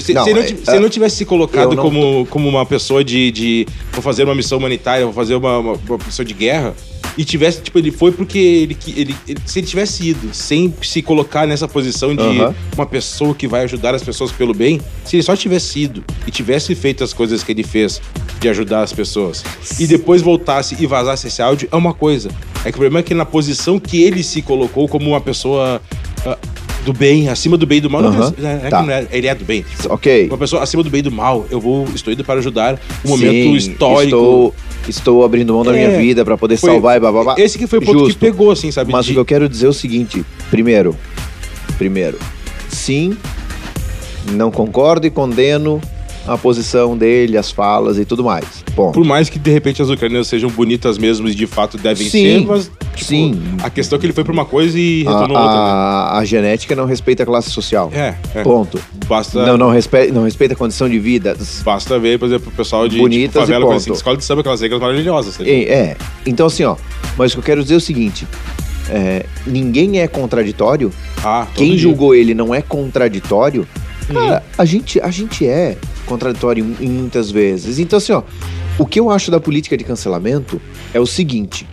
Se, 0.00 0.14
Não, 0.14 0.24
se 0.24 0.30
ele 0.30 0.40
não, 0.40 0.46
é- 0.46 0.48
se 0.48 0.70
ele 0.70 0.80
não 0.80 0.88
tivesse 0.88 1.16
se 1.16 1.24
colocado 1.26 1.74
não 1.74 1.82
como, 1.82 2.26
como 2.30 2.48
uma 2.48 2.64
pessoa 2.64 3.04
de, 3.04 3.30
de. 3.30 3.66
Vou 3.92 4.02
fazer 4.02 4.24
uma 4.24 4.34
missão 4.34 4.56
humanitária, 4.58 5.04
vou 5.04 5.12
fazer 5.12 5.34
uma, 5.34 5.58
uma, 5.58 5.72
uma 5.74 5.98
missão 6.06 6.24
de 6.24 6.32
guerra. 6.32 6.74
E 7.18 7.24
tivesse, 7.24 7.60
tipo, 7.60 7.76
ele 7.80 7.90
foi 7.90 8.12
porque 8.12 8.38
ele, 8.38 8.76
ele, 8.86 9.14
ele- 9.26 9.40
Se 9.44 9.58
ele 9.58 9.66
tivesse 9.66 10.08
ido 10.10 10.32
sem 10.32 10.72
se 10.80 11.02
colocar 11.02 11.46
nessa 11.48 11.66
posição 11.66 12.14
de 12.14 12.22
Aham. 12.22 12.54
uma 12.76 12.86
pessoa 12.86 13.34
que 13.34 13.48
vai 13.48 13.64
ajudar 13.64 13.92
as 13.92 14.02
pessoas 14.04 14.30
pelo 14.30 14.54
bem, 14.54 14.80
se 15.04 15.16
ele 15.16 15.24
só 15.24 15.34
tivesse 15.34 15.80
ido 15.80 16.04
e 16.26 16.30
tivesse 16.30 16.74
feito 16.76 17.02
as 17.02 17.12
coisas 17.12 17.42
que 17.42 17.50
ele 17.50 17.64
fez 17.64 18.00
de 18.40 18.48
ajudar 18.48 18.82
as 18.82 18.92
pessoas 18.92 19.42
e 19.80 19.86
depois 19.88 20.22
voltasse 20.22 20.76
e 20.78 20.86
vazasse 20.86 21.26
esse 21.26 21.42
áudio, 21.42 21.68
é 21.72 21.74
uma 21.76 21.92
coisa. 21.92 22.30
É 22.60 22.70
que 22.70 22.78
o 22.78 22.80
problema 22.80 23.00
é 23.00 23.02
que 23.02 23.14
na 23.14 23.24
posição 23.24 23.80
que 23.80 24.00
ele 24.00 24.22
se 24.22 24.40
colocou 24.40 24.86
como 24.88 25.08
uma 25.10 25.20
pessoa 25.20 25.82
ah, 26.24 26.38
do 26.84 26.92
bem, 26.92 27.28
acima 27.28 27.56
do 27.56 27.66
bem 27.66 27.78
e 27.78 27.80
do 27.80 27.90
mal, 27.90 28.00
não, 28.02 28.12
é, 28.12 28.66
é 28.66 28.68
Tá. 28.70 28.82
não 28.82 28.90
é- 28.90 29.06
ele 29.10 29.26
é 29.26 29.34
do 29.34 29.44
bem. 29.44 29.62
Tipo, 29.62 29.94
Ok. 29.94 30.26
uma 30.28 30.38
pessoa 30.38 30.62
acima 30.62 30.82
do 30.82 30.88
bem 30.90 31.00
e 31.00 31.02
do 31.02 31.10
mal, 31.12 31.46
eu 31.50 31.60
vou, 31.60 31.86
estou 31.94 32.12
indo 32.12 32.24
para 32.24 32.38
ajudar 32.40 32.80
um 33.04 33.08
momento 33.10 33.32
Sim, 33.32 33.54
histórico. 33.56 34.04
Estou, 34.04 34.54
estou 34.88 35.24
abrindo 35.24 35.52
mão 35.52 35.62
da 35.64 35.76
É, 35.76 35.86
minha 35.86 35.98
vida 35.98 36.24
pra 36.24 36.38
poder 36.38 36.56
foi- 36.56 36.70
salvar 36.70 36.96
e 36.96 37.00
bababá. 37.00 37.34
Esse 37.36 37.58
que 37.58 37.66
foi 37.66 37.78
o 37.78 37.82
ponto 37.82 37.98
Justo. 37.98 38.14
que 38.14 38.20
pegou, 38.24 38.50
assim, 38.50 38.70
sabe? 38.70 38.90
Mas 38.92 39.04
de- 39.04 39.10
o 39.12 39.14
que 39.14 39.20
eu 39.20 39.24
quero 39.24 39.48
dizer 39.48 39.66
é 39.66 39.68
o 39.68 39.72
seguinte: 39.72 40.24
primeiro, 40.50 40.96
primeiro, 41.76 42.18
sim, 42.70 43.16
não 44.32 44.50
concordo 44.50 45.06
e 45.06 45.10
condeno 45.10 45.80
a 46.26 46.36
posição 46.36 46.96
dele, 46.96 47.38
as 47.38 47.50
falas 47.50 47.98
e 47.98 48.04
tudo 48.04 48.22
mais. 48.22 48.44
Bom, 48.74 48.92
Por 48.92 49.04
mais 49.04 49.28
que 49.30 49.38
de 49.38 49.50
repente 49.50 49.80
as 49.80 49.88
ucranianas 49.88 50.28
sejam 50.28 50.50
bonitas 50.50 50.98
mesmo 50.98 51.26
e 51.28 51.34
de 51.34 51.46
fato 51.46 51.78
devem 51.78 52.06
Sim, 52.08 52.40
ser, 52.40 52.46
mas 52.46 52.70
tipo, 52.98 53.08
sim. 53.10 53.42
a 53.62 53.70
questão 53.70 53.96
é 53.96 54.00
que 54.00 54.06
ele 54.06 54.12
foi 54.12 54.24
pra 54.24 54.32
uma 54.32 54.44
coisa 54.44 54.78
e 54.78 55.04
a, 55.06 55.10
retornou 55.10 55.36
outra. 55.36 55.52
né? 55.54 55.60
a- 55.60 56.18
a 56.18 56.24
genética 56.24 56.74
não 56.76 56.84
respeita 56.86 57.22
a 57.22 57.26
classe 57.26 57.50
social. 57.50 57.90
É, 57.94 58.14
é. 58.34 58.42
Ponto. 58.42 58.80
Basta, 59.06 59.44
Não, 59.46 59.56
não, 59.56 59.70
respe, 59.70 60.10
não 60.12 60.24
respeita 60.24 60.54
a 60.54 60.56
condição 60.56 60.88
de 60.88 60.98
vida. 60.98 61.36
basta 61.64 61.98
ver, 61.98 62.18
por 62.18 62.26
exemplo, 62.26 62.48
o 62.52 62.56
pessoal 62.56 62.86
de 62.88 62.98
Bonitas 62.98 63.30
tipo, 63.32 63.40
favela 63.40 63.64
e 63.64 63.66
ponto. 63.68 63.76
assim, 63.76 63.92
escola 63.92 64.16
de 64.16 64.24
samba, 64.24 64.40
aquelas 64.40 64.60
regras 64.60 64.80
maravilhosas. 64.80 65.40
É, 65.40 65.62
é. 65.62 65.96
Então, 66.26 66.46
assim, 66.46 66.64
ó. 66.64 66.76
Mas 67.16 67.32
o 67.32 67.36
que 67.36 67.40
eu 67.40 67.44
quero 67.44 67.62
dizer 67.62 67.74
é 67.74 67.78
o 67.78 67.80
seguinte: 67.80 68.26
é, 68.90 69.24
ninguém 69.46 70.00
é 70.00 70.06
contraditório. 70.08 70.92
Ah, 71.24 71.46
Quem 71.54 71.70
dia. 71.70 71.78
julgou 71.78 72.14
ele 72.14 72.34
não 72.34 72.54
é 72.54 72.60
contraditório. 72.62 73.66
Uhum. 74.08 74.14
Cara, 74.14 74.42
a 74.56 74.64
gente, 74.64 75.00
a 75.00 75.10
gente 75.10 75.46
é 75.46 75.76
contraditório 76.06 76.64
muitas 76.64 77.30
vezes. 77.30 77.78
Então, 77.78 77.96
assim, 77.98 78.12
ó. 78.12 78.22
O 78.78 78.86
que 78.86 79.00
eu 79.00 79.10
acho 79.10 79.28
da 79.30 79.40
política 79.40 79.76
de 79.76 79.82
cancelamento 79.82 80.60
é 80.94 81.00
o 81.00 81.06
seguinte: 81.06 81.66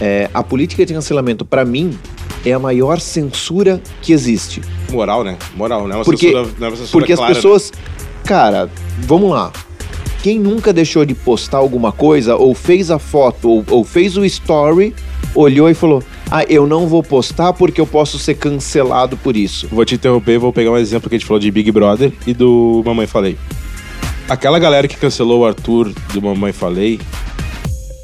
é, 0.00 0.28
a 0.32 0.42
política 0.42 0.84
de 0.84 0.92
cancelamento, 0.94 1.44
pra 1.44 1.64
mim, 1.64 1.96
é 2.44 2.52
a 2.52 2.58
maior 2.58 3.00
censura 3.00 3.80
que 4.02 4.12
existe. 4.12 4.60
Moral, 4.90 5.24
né? 5.24 5.36
Moral, 5.56 5.86
não 5.88 5.94
é 5.94 5.98
uma 5.98 6.04
Porque- 6.04 6.26
censura, 6.32 6.48
não 6.58 6.66
é 6.66 6.70
uma 6.70 6.76
censura 6.76 6.92
Porque 6.92 7.12
as 7.12 7.18
clara, 7.18 7.32
né? 7.32 7.34
pessoas. 7.36 7.72
Cara, 8.24 8.70
vamos 9.00 9.30
lá. 9.30 9.52
Quem 10.22 10.38
nunca 10.40 10.72
deixou 10.72 11.04
de 11.04 11.14
postar 11.14 11.58
alguma 11.58 11.92
coisa, 11.92 12.34
ou 12.36 12.54
fez 12.54 12.90
a 12.90 12.98
foto, 12.98 13.48
ou, 13.48 13.64
ou 13.70 13.84
fez 13.84 14.16
o 14.16 14.24
story, 14.24 14.92
olhou 15.34 15.70
e 15.70 15.74
falou: 15.74 16.02
Ah, 16.30 16.44
eu 16.48 16.66
não 16.66 16.88
vou 16.88 17.02
postar 17.02 17.52
porque 17.52 17.80
eu 17.80 17.86
posso 17.86 18.18
ser 18.18 18.34
cancelado 18.34 19.16
por 19.16 19.36
isso. 19.36 19.68
Vou 19.70 19.84
te 19.84 19.94
interromper, 19.94 20.38
vou 20.38 20.52
pegar 20.52 20.72
um 20.72 20.76
exemplo 20.76 21.08
que 21.08 21.14
a 21.14 21.18
gente 21.18 21.26
falou 21.26 21.38
de 21.40 21.48
Big 21.50 21.70
Brother 21.70 22.12
e 22.26 22.34
do 22.34 22.82
Mamãe 22.84 23.06
Falei. 23.06 23.36
Aquela 24.28 24.58
galera 24.58 24.88
que 24.88 24.96
cancelou 24.96 25.42
o 25.42 25.46
Arthur 25.46 25.92
do 26.12 26.20
Mamãe 26.20 26.52
Falei 26.52 26.98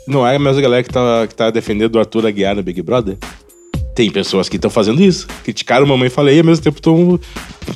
não 0.06 0.26
é 0.26 0.36
a 0.36 0.38
mesma 0.38 0.60
galera 0.60 0.82
que 0.82 0.90
tá, 0.90 1.26
que 1.28 1.34
tá 1.34 1.50
defendendo 1.50 1.96
o 1.96 1.98
Arthur 1.98 2.26
Aguiar 2.26 2.54
no 2.56 2.62
Big 2.62 2.80
Brother? 2.82 3.16
Tem 3.94 4.10
pessoas 4.10 4.48
que 4.48 4.56
estão 4.56 4.70
fazendo 4.70 5.02
isso. 5.02 5.26
Criticaram 5.44 5.86
Mamãe 5.86 6.08
Falei 6.08 6.36
e 6.36 6.40
ao 6.40 6.46
mesmo 6.46 6.64
tempo 6.64 6.78
estão, 6.78 7.20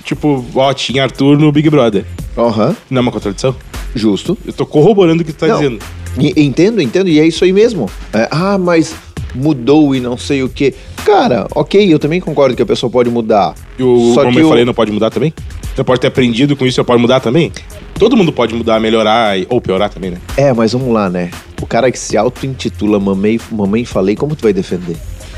tipo, 0.03 0.45
ó, 0.55 0.73
tinha 0.73 1.03
Arthur 1.03 1.39
no 1.39 1.53
Big 1.53 1.69
Brother. 1.69 2.05
Aham, 2.37 2.75
Não 2.91 2.99
é 2.99 3.03
uma 3.03 3.13
contradição? 3.13 3.55
justo. 3.95 4.37
Eu 4.47 4.53
tô 4.53 4.67
corroborando 4.67 5.23
o 5.23 5.25
que 5.25 5.33
tu 5.33 5.39
tá 5.39 5.47
Não. 5.47 5.57
dizendo. 5.57 5.79
E- 6.19 6.43
Entendo, 6.45 6.81
entendo, 6.83 7.09
e 7.09 7.19
é 7.21 7.27
isso 7.27 7.45
aí 7.45 7.53
mesmo. 7.53 7.91
É, 8.13 8.29
ah, 8.31 8.57
mas 8.59 8.95
mudou 9.37 9.95
e 9.95 10.01
não 10.01 10.17
sei 10.17 10.43
o 10.43 10.49
quê. 10.49 10.75
Cara, 11.05 11.47
ok, 11.55 11.93
eu 11.93 11.99
também 11.99 12.21
concordo 12.21 12.57
que 12.57 12.63
a 12.63 12.67
pessoa 12.67 12.91
pode 12.91 13.11
mudar. 13.11 13.55
E 13.79 13.83
o 13.83 14.13
Só 14.15 14.25
Mamãe 14.25 14.35
que 14.35 14.43
o- 14.45 14.49
Falei 14.49 14.65
não 14.65 14.75
pode 14.75 14.91
mudar 14.91 15.11
também? 15.11 15.33
Você 15.75 15.85
pode 15.85 16.01
ter 16.01 16.07
aprendido 16.07 16.57
com 16.57 16.65
isso, 16.67 16.77
você 16.77 16.85
pode 16.85 17.01
mudar 17.01 17.21
também? 17.21 17.53
Todo 17.99 18.17
mundo 18.17 18.33
pode 18.33 18.55
mudar, 18.55 18.81
melhorar 18.81 19.39
e- 19.39 19.47
ou 19.51 19.61
piorar 19.61 19.91
também, 19.91 20.11
né? 20.11 20.19
É, 20.37 20.53
mas 20.53 20.73
vamos 20.73 20.93
lá, 20.93 21.09
né? 21.11 21.31
O 21.61 21.67
cara 21.67 21.91
que 21.91 21.99
se 21.99 22.17
auto-intitula 22.17 22.99
mamãe, 22.99 23.39
mamãe 23.51 23.85
falei, 23.85 24.17
como 24.17 24.35
tu 24.35 24.43
vai 24.43 24.53
defender? 24.53 24.97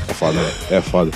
É 0.09 0.13
foda, 0.13 0.39
né? 0.41 0.49
É 0.71 0.81
foda. 0.81 1.11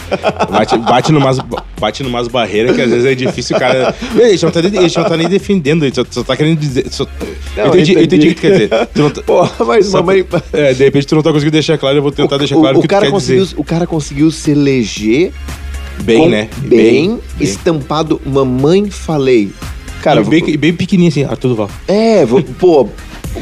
Bate, 0.52 0.78
bate, 0.78 1.12
numas, 1.12 1.40
bate 1.80 2.04
numas 2.04 2.28
barreiras 2.28 2.76
que 2.76 2.82
às 2.82 2.90
vezes 2.92 3.06
é 3.06 3.16
difícil 3.16 3.56
o 3.58 3.60
cara. 3.60 3.94
Gente 4.30 4.44
não 4.44 4.52
tá, 4.52 4.62
não 4.62 5.10
tá 5.10 5.18
nem 5.18 5.28
defendendo, 5.28 5.84
gente 5.86 5.96
só, 5.96 6.06
só 6.10 6.24
tá 6.24 6.36
querendo 6.38 6.60
dizer. 6.60 6.86
só- 6.92 7.08
Não, 7.58 7.66
eu, 7.66 7.70
entendi, 7.74 7.94
eu 7.96 8.04
entendi 8.04 8.28
o 8.28 8.30
que 8.30 8.36
tu 8.36 8.42
quer 8.42 8.52
dizer. 8.52 8.70
Tu 8.94 9.02
não 9.02 9.10
tá- 9.10 9.22
Pô, 9.26 9.48
mas 9.66 9.88
só- 9.88 9.98
mamãe. 10.00 10.26
É, 10.54 10.74
de 10.74 10.84
repente 10.84 11.08
tu 11.08 11.16
não 11.16 11.24
tá 11.24 11.32
conseguindo 11.32 11.54
deixar 11.54 11.78
claro, 11.78 11.98
eu 11.98 12.02
vou 12.02 12.12
tentar 12.12 12.38
deixar 12.38 12.56
claro 12.56 12.78
o, 12.78 12.82
que 12.82 12.88
tu 12.88 12.92
cara 12.92 13.06
quer 13.06 13.12
conseguiu, 13.12 13.44
dizer. 13.44 13.56
o 13.58 13.64
cara 13.64 13.88
conseguiu 13.88 14.30
se 14.32 14.52
eleger 14.52 15.32
Bem, 16.04 16.18
com- 16.20 16.30
né? 16.30 16.50
Bem, 16.60 17.20
estampado 17.40 18.22
mamãe 18.26 18.90
falei. 18.90 19.52
Cara, 20.02 20.22
e 20.22 20.24
bem, 20.26 20.58
bem 20.58 20.74
pequenininho 20.74 21.10
assim, 21.10 21.24
Arthur 21.24 21.50
Duval. 21.50 21.70
é, 21.88 22.26
vou- 22.26 22.44
pô, 22.44 22.90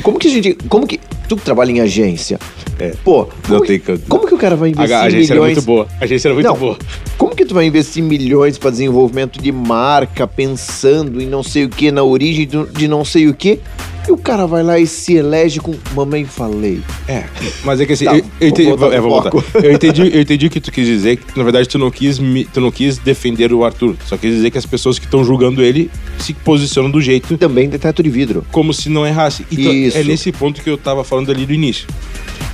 como 0.03 0.17
que 0.20 0.27
a 0.27 0.31
gente, 0.31 0.53
como 0.70 0.86
que 0.88 1.00
tu 1.31 1.38
que 1.38 1.43
trabalha 1.45 1.71
em 1.71 1.79
agência? 1.79 2.38
É. 2.77 2.91
Pô, 3.05 3.25
como, 3.25 3.59
Não 3.59 3.61
que- 3.61 3.79
tem 3.79 3.97
como 4.09 4.27
que 4.27 4.33
o 4.33 4.38
cara 4.38 4.55
vai 4.57 4.69
investir 4.69 4.93
A, 4.95 5.00
a 5.01 5.03
agência 5.05 5.31
era 5.33 5.39
milhões? 5.39 5.55
muito 5.55 5.65
boa. 5.65 5.88
A 6.00 6.03
agência 6.03 6.27
era 6.27 6.33
muito 6.33 6.45
Não. 6.47 6.57
boa. 6.57 6.77
Como 7.17 7.30
que 7.41 7.45
tu 7.45 7.55
vai 7.55 7.65
investir 7.65 8.03
milhões 8.03 8.60
para 8.60 8.69
desenvolvimento 8.69 9.41
de 9.41 9.51
marca, 9.51 10.27
pensando 10.27 11.19
em 11.19 11.25
não 11.25 11.41
sei 11.41 11.65
o 11.65 11.69
que, 11.69 11.91
na 11.91 12.03
origem 12.03 12.48
de 12.71 12.88
não 12.88 13.03
sei 13.03 13.27
o 13.27 13.33
que, 13.33 13.60
e 14.07 14.12
o 14.12 14.17
cara 14.17 14.45
vai 14.45 14.62
lá 14.62 14.77
e 14.77 14.86
se 14.86 15.15
elege 15.15 15.60
com 15.60 15.74
mamãe 15.95 16.24
falei. 16.24 16.81
É, 17.07 17.24
mas 17.63 17.81
é 17.81 17.86
que 17.88 17.93
assim, 17.93 18.05
tá, 18.05 18.15
eu, 18.15 18.24
eu, 18.39 18.48
entendi, 18.50 18.69
é, 18.69 19.00
vou 19.01 19.10
voltar. 19.10 19.31
eu, 19.63 19.71
entendi, 19.71 20.01
eu 20.13 20.21
entendi 20.21 20.45
o 20.45 20.50
que 20.51 20.60
tu 20.60 20.71
quis 20.71 20.86
dizer, 20.86 21.17
que 21.17 21.36
na 21.36 21.43
verdade 21.43 21.67
tu 21.67 21.79
não 21.79 21.89
quis, 21.89 22.19
tu 22.53 22.62
não 22.62 22.69
quis 22.69 23.00
defender 23.00 23.51
o 23.51 23.65
Arthur, 23.65 23.95
só 24.05 24.17
quis 24.17 24.36
dizer 24.36 24.51
que 24.51 24.60
as 24.60 24.65
pessoas 24.65 25.00
que 25.00 25.05
estão 25.05 25.24
julgando 25.24 25.63
ele 25.63 25.89
se 26.19 26.36
posicionam 26.36 26.91
do 26.91 27.01
jeito... 27.01 27.36
Também 27.39 27.67
de 27.67 27.79
teto 27.79 28.03
de 28.03 28.10
vidro. 28.12 28.45
Como 28.51 28.71
se 28.71 28.88
não 28.88 29.05
errasse. 29.05 29.48
Então, 29.51 29.74
Isso. 29.74 29.98
é 29.98 30.03
nesse 30.03 30.31
ponto 30.31 30.62
que 30.62 30.69
eu 30.69 30.77
tava 30.77 31.03
falando 31.03 31.31
ali 31.31 31.43
do 31.43 31.53
início. 31.53 31.88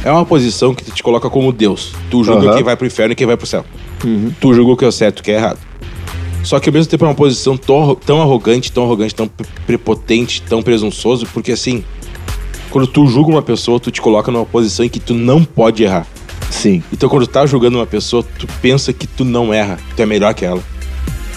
É 0.06 0.12
uma 0.12 0.25
posição 0.25 0.74
que 0.74 0.89
te 0.89 1.03
coloca 1.03 1.29
como 1.29 1.51
Deus. 1.51 1.91
Tu 2.10 2.24
julga 2.24 2.53
quem 2.53 2.63
vai 2.63 2.77
pro 2.77 2.88
inferno 2.88 3.12
e 3.12 3.15
quem 3.15 3.27
vai 3.27 3.36
pro 3.36 3.46
céu. 3.46 3.65
Uhum. 4.04 4.32
Tu 4.39 4.54
julga 4.54 4.72
o 4.74 4.77
que 4.77 4.86
é 4.86 4.92
certo 4.92 5.20
o 5.20 5.24
que 5.24 5.32
é 5.32 5.36
errado. 5.36 5.60
Só 6.44 6.60
que 6.60 6.70
ao 6.70 6.74
mesmo 6.74 6.89
tempo 6.89 7.04
é 7.04 7.08
uma 7.10 7.16
posição 7.16 7.58
tão, 7.58 7.96
tão 7.96 8.22
arrogante, 8.22 8.72
tão 8.72 8.84
arrogante, 8.84 9.13
tão 9.13 9.30
prepotente, 9.66 10.42
tão 10.44 10.62
presunçoso, 10.62 11.25
porque 11.34 11.51
assim, 11.51 11.84
quando 12.70 12.88
tu 12.88 13.06
julga 13.08 13.32
uma 13.32 13.42
pessoa, 13.42 13.80
tu 13.80 13.92
te 13.92 14.01
coloca 14.01 14.32
numa 14.32 14.46
posição 14.46 14.86
em 14.86 14.89
que 14.89 15.00
tu 15.00 15.13
não 15.13 15.44
pode 15.44 15.84
errar. 15.84 16.08
Sim. 16.50 16.82
Então 16.94 17.10
quando 17.10 17.27
tu 17.27 17.32
tá 17.32 17.46
julgando 17.46 17.77
uma 17.77 17.86
pessoa, 17.86 18.24
tu 18.38 18.48
pensa 18.62 18.94
que 18.94 19.06
tu 19.06 19.25
não 19.25 19.54
erra, 19.54 19.77
tu 19.96 20.01
é 20.01 20.06
melhor 20.06 20.34
que 20.34 20.46
ela. 20.46 20.63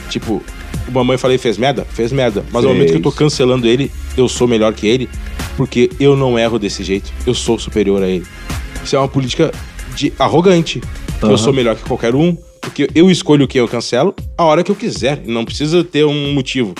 Tipo, 0.08 0.42
o 0.86 0.92
mamãe 0.92 1.18
falei 1.18 1.38
fez 1.38 1.58
merda? 1.58 1.84
Fez 1.84 2.12
merda. 2.12 2.44
Mas 2.52 2.62
no 2.62 2.70
momento 2.70 2.90
que 2.90 2.96
eu 2.98 3.02
tô 3.02 3.12
cancelando 3.12 3.66
ele, 3.66 3.90
eu 4.16 4.28
sou 4.28 4.46
melhor 4.46 4.72
que 4.72 4.86
ele, 4.86 5.08
porque 5.56 5.90
eu 5.98 6.16
não 6.16 6.38
erro 6.38 6.58
desse 6.58 6.84
jeito, 6.84 7.12
eu 7.26 7.34
sou 7.34 7.58
superior 7.58 8.02
a 8.02 8.08
ele. 8.08 8.26
Isso 8.84 8.96
é 8.96 8.98
uma 8.98 9.08
política 9.08 9.52
de 9.94 10.12
arrogante. 10.18 10.80
Uhum. 11.22 11.30
Eu 11.30 11.38
sou 11.38 11.52
melhor 11.52 11.76
que 11.76 11.82
qualquer 11.82 12.14
um, 12.14 12.36
porque 12.60 12.88
eu 12.94 13.10
escolho 13.10 13.48
quem 13.48 13.60
eu 13.60 13.68
cancelo 13.68 14.14
a 14.36 14.44
hora 14.44 14.62
que 14.62 14.70
eu 14.70 14.76
quiser. 14.76 15.22
Não 15.26 15.44
precisa 15.44 15.82
ter 15.82 16.04
um 16.04 16.32
motivo. 16.32 16.74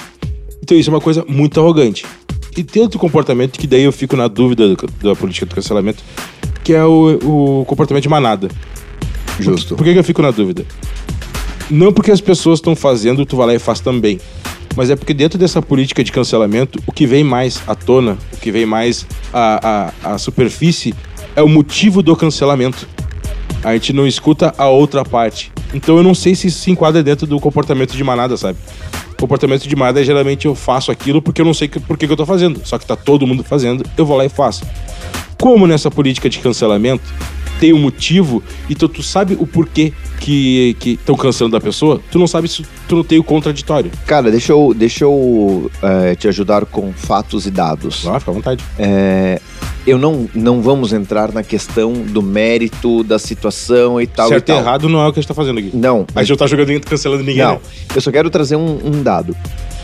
Então 0.63 0.77
isso 0.77 0.91
é 0.91 0.93
uma 0.93 1.01
coisa 1.01 1.25
muito 1.27 1.59
arrogante. 1.59 2.05
E 2.57 2.63
tem 2.63 2.83
outro 2.83 2.99
comportamento 2.99 3.59
que 3.59 3.67
daí 3.67 3.83
eu 3.83 3.93
fico 3.93 4.17
na 4.17 4.29
dúvida 4.29 4.77
da 5.03 5.15
política 5.15 5.47
do 5.47 5.55
cancelamento, 5.55 6.03
que 6.63 6.75
é 6.75 6.85
o, 6.85 7.61
o 7.61 7.65
comportamento 7.65 8.03
de 8.03 8.09
manada. 8.09 8.49
Justo. 9.39 9.71
Por, 9.71 9.79
por 9.79 9.85
que, 9.85 9.93
que 9.93 9.99
eu 9.99 10.05
fico 10.05 10.21
na 10.21 10.31
dúvida? 10.31 10.65
Não 11.71 11.93
porque 11.93 12.11
as 12.11 12.21
pessoas 12.21 12.59
estão 12.59 12.75
fazendo, 12.75 13.25
tu 13.25 13.37
vai 13.37 13.47
lá 13.47 13.55
e 13.55 13.59
faz 13.59 13.81
também. 13.81 14.21
Mas 14.77 14.91
é 14.91 14.97
porque 14.97 15.15
dentro 15.15 15.39
dessa 15.39 15.63
política 15.63 16.03
de 16.03 16.13
cancelamento, 16.13 16.81
o 16.87 16.93
que 16.93 17.07
vem 17.07 17.25
mais 17.25 17.63
à 17.67 17.75
tona, 17.75 18.19
o 18.33 18.37
que 18.37 18.51
vem 18.51 18.67
mais 18.67 19.07
à, 19.33 19.93
à, 20.05 20.15
à 20.15 20.19
superfície 20.19 20.95
é 21.35 21.43
o 21.43 21.49
motivo 21.49 22.03
do 22.03 22.15
cancelamento. 22.15 22.89
A 23.63 23.73
gente 23.75 23.93
não 23.93 24.07
escuta 24.07 24.55
a 24.57 24.69
outra 24.69 25.05
parte. 25.05 25.53
Então 25.73 25.97
eu 25.97 26.03
não 26.03 26.15
sei 26.15 26.35
se 26.35 26.49
isso 26.49 26.61
se 26.61 26.71
enquadra 26.71 27.03
dentro 27.03 27.27
do 27.27 27.39
comportamento 27.39 27.97
de 27.97 28.05
manada, 28.05 28.37
sabe? 28.37 28.59
comportamento 29.21 29.69
de 29.69 29.77
manada 29.77 30.01
é 30.01 30.05
geralmente 30.05 30.47
eu 30.47 30.55
faço 30.55 30.91
aquilo 30.91 31.21
porque 31.21 31.43
eu 31.43 31.45
não 31.45 31.53
sei 31.53 31.69
que, 31.69 31.79
por 31.79 31.99
que, 31.99 32.07
que 32.07 32.13
eu 32.13 32.17
tô 32.17 32.25
fazendo. 32.25 32.61
Só 32.65 32.79
que 32.79 32.87
tá 32.87 32.97
todo 32.97 33.27
mundo 33.27 33.45
fazendo, 33.45 33.85
eu 33.97 34.07
vou 34.07 34.17
lá 34.17 34.25
e 34.25 34.29
faço. 34.31 34.65
Como 35.39 35.67
nessa 35.67 35.91
política 35.91 36.29
de 36.29 36.39
cancelamento 36.39 37.05
tem 37.61 37.75
um 37.75 37.79
motivo, 37.79 38.43
então 38.71 38.89
tu 38.89 39.03
sabe 39.03 39.37
o 39.39 39.47
porquê 39.47 39.93
que 40.19 40.75
estão 40.85 41.15
cancelando 41.15 41.57
a 41.57 41.61
pessoa, 41.61 42.01
tu 42.11 42.19
não 42.19 42.27
sabe 42.27 42.49
se 42.49 42.65
tu 42.89 42.97
não 42.97 43.05
tem 43.05 43.19
o 43.19 43.25
contraditório. 43.25 43.91
Cara, 44.07 44.31
deixa 44.31 44.53
eu, 44.53 44.75
deixa 44.75 45.05
eu 45.05 45.71
é, 45.83 46.15
te 46.15 46.27
ajudar 46.27 46.65
com 46.65 46.93
fatos 46.93 47.47
e 47.47 47.51
dados. 47.51 48.07
Ah, 48.07 48.19
fica 48.19 48.31
à 48.31 48.35
vontade. 48.35 48.65
É, 48.79 49.41
eu 49.87 49.99
não, 49.99 50.29
não 50.35 50.63
vamos 50.63 50.93
entrar 50.93 51.33
na 51.33 51.43
questão 51.43 51.93
do 51.93 52.23
mérito, 52.23 53.05
da 53.05 53.19
situação 53.19 54.01
e 54.01 54.07
tal. 54.07 54.29
Certo 54.29 54.45
e 54.45 54.47
tal. 54.47 54.59
errado 54.59 54.89
não 54.89 55.01
é 55.01 55.09
o 55.09 55.13
que 55.13 55.19
a 55.19 55.23
gente 55.23 55.29
tá 55.29 55.35
fazendo 55.35 55.59
aqui. 55.59 55.71
Não. 55.75 56.07
A 56.15 56.23
gente 56.23 56.31
não 56.31 56.37
tá 56.39 56.47
jogando 56.47 56.81
cancelando 56.81 57.23
ninguém. 57.23 57.45
Não. 57.45 57.55
Né? 57.55 57.61
Eu 57.95 58.01
só 58.01 58.11
quero 58.11 58.31
trazer 58.31 58.57
um, 58.57 58.79
um, 58.85 59.03
dado. 59.03 59.37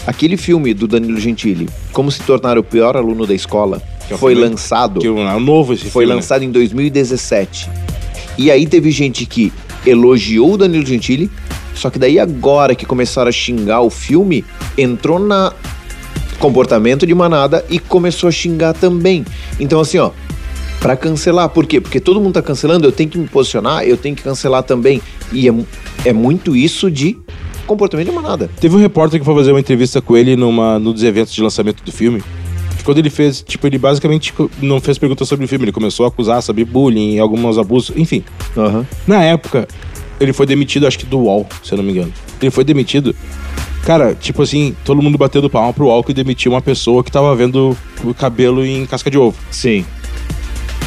Aquele 0.06 0.37
filme 0.37 0.73
do 0.73 0.87
Danilo 0.87 1.18
Gentili, 1.18 1.68
Como 1.92 2.11
se 2.11 2.23
tornar 2.23 2.56
o 2.56 2.62
pior 2.62 2.97
aluno 2.97 3.26
da 3.26 3.35
escola, 3.35 3.83
que 4.09 4.17
foi 4.17 4.35
lançado. 4.35 5.01
Que 5.01 5.07
é 5.07 5.41
novo 5.41 5.73
esse 5.73 5.85
Foi 5.85 6.05
filme, 6.05 6.07
né? 6.07 6.15
lançado 6.15 6.41
né? 6.41 6.47
em 6.47 6.51
2017. 6.51 7.71
E 8.39 8.51
aí 8.51 8.67
teve 8.67 8.91
gente 8.91 9.25
que 9.27 9.53
elogiou 9.85 10.55
o 10.55 10.57
Danilo 10.57 10.85
Gentili, 10.85 11.31
só 11.75 11.91
que 11.91 11.99
daí 11.99 12.19
agora 12.19 12.75
que 12.75 12.85
começaram 12.85 13.29
a 13.29 13.33
xingar 13.33 13.81
o 13.81 13.91
filme, 13.91 14.45
entrou 14.77 15.19
na 15.19 15.53
comportamento 16.39 17.07
de 17.07 17.15
manada 17.15 17.65
e 17.71 17.79
começou 17.79 18.29
a 18.29 18.33
xingar 18.33 18.75
também. 18.75 19.25
Então, 19.59 19.81
assim, 19.81 19.99
ó, 19.99 20.11
para 20.81 20.97
cancelar, 20.97 21.49
por 21.49 21.67
quê? 21.67 21.81
Porque 21.81 21.99
todo 21.99 22.21
mundo 22.21 22.35
tá 22.35 22.43
cancelando, 22.43 22.87
eu 22.87 22.93
tenho 22.93 23.09
que 23.09 23.19
me 23.19 23.27
posicionar, 23.27 23.85
eu 23.85 23.97
tenho 23.97 24.15
que 24.15 24.23
cancelar 24.23 24.63
também. 24.63 25.01
E 25.33 25.49
é, 25.49 25.55
é 26.05 26.13
muito 26.13 26.55
isso 26.55 26.91
de 26.91 27.17
comportamento 27.67 28.09
de 28.09 28.15
manada. 28.15 28.51
Teve 28.61 28.77
um 28.77 28.79
repórter 28.79 29.19
que 29.19 29.25
foi 29.25 29.35
fazer 29.35 29.51
uma 29.51 29.61
entrevista 29.61 30.01
com 30.01 30.17
ele 30.17 30.37
numa, 30.37 30.79
num 30.79 30.93
dos 30.93 31.03
eventos 31.03 31.33
de 31.33 31.43
lançamento 31.43 31.83
do 31.83 31.91
filme. 31.91 32.23
Quando 32.87 32.99
ele 32.99 33.11
fez, 33.11 33.43
tipo, 33.43 33.66
ele 33.66 33.78
basicamente 33.78 34.33
não 34.62 34.81
fez 34.81 34.97
perguntas 34.97 35.28
sobre 35.28 35.45
o 35.45 35.49
filme, 35.49 35.64
ele 35.64 35.73
começou 35.73 36.07
a 36.07 36.09
acusar 36.09 36.40
sobre 36.40 36.64
bullying, 36.64 37.19
alguns 37.19 37.59
abusos, 37.59 37.95
enfim. 37.97 38.23
Uhum. 38.57 38.87
Na 39.05 39.23
época, 39.25 39.66
ele 40.21 40.33
foi 40.33 40.47
demitido, 40.47 40.87
acho 40.87 40.97
que 40.97 41.05
do 41.05 41.19
UOL, 41.19 41.47
se 41.64 41.73
eu 41.73 41.78
não 41.78 41.85
me 41.85 41.90
engano. 41.90 42.12
Ele 42.40 42.50
foi 42.50 42.62
demitido 42.62 43.14
Cara, 43.87 44.16
tipo 44.16 44.43
assim, 44.43 44.75
todo 44.85 45.00
mundo 45.00 45.16
batendo 45.16 45.49
palma 45.49 45.73
pro 45.73 45.90
álcool 45.90 46.11
e 46.11 46.14
demitiu 46.14 46.50
uma 46.50 46.61
pessoa 46.61 47.05
que 47.05 47.11
tava 47.11 47.33
vendo 47.37 47.76
o 48.02 48.12
cabelo 48.12 48.66
em 48.66 48.85
casca 48.85 49.09
de 49.09 49.16
ovo. 49.16 49.37
Sim. 49.49 49.85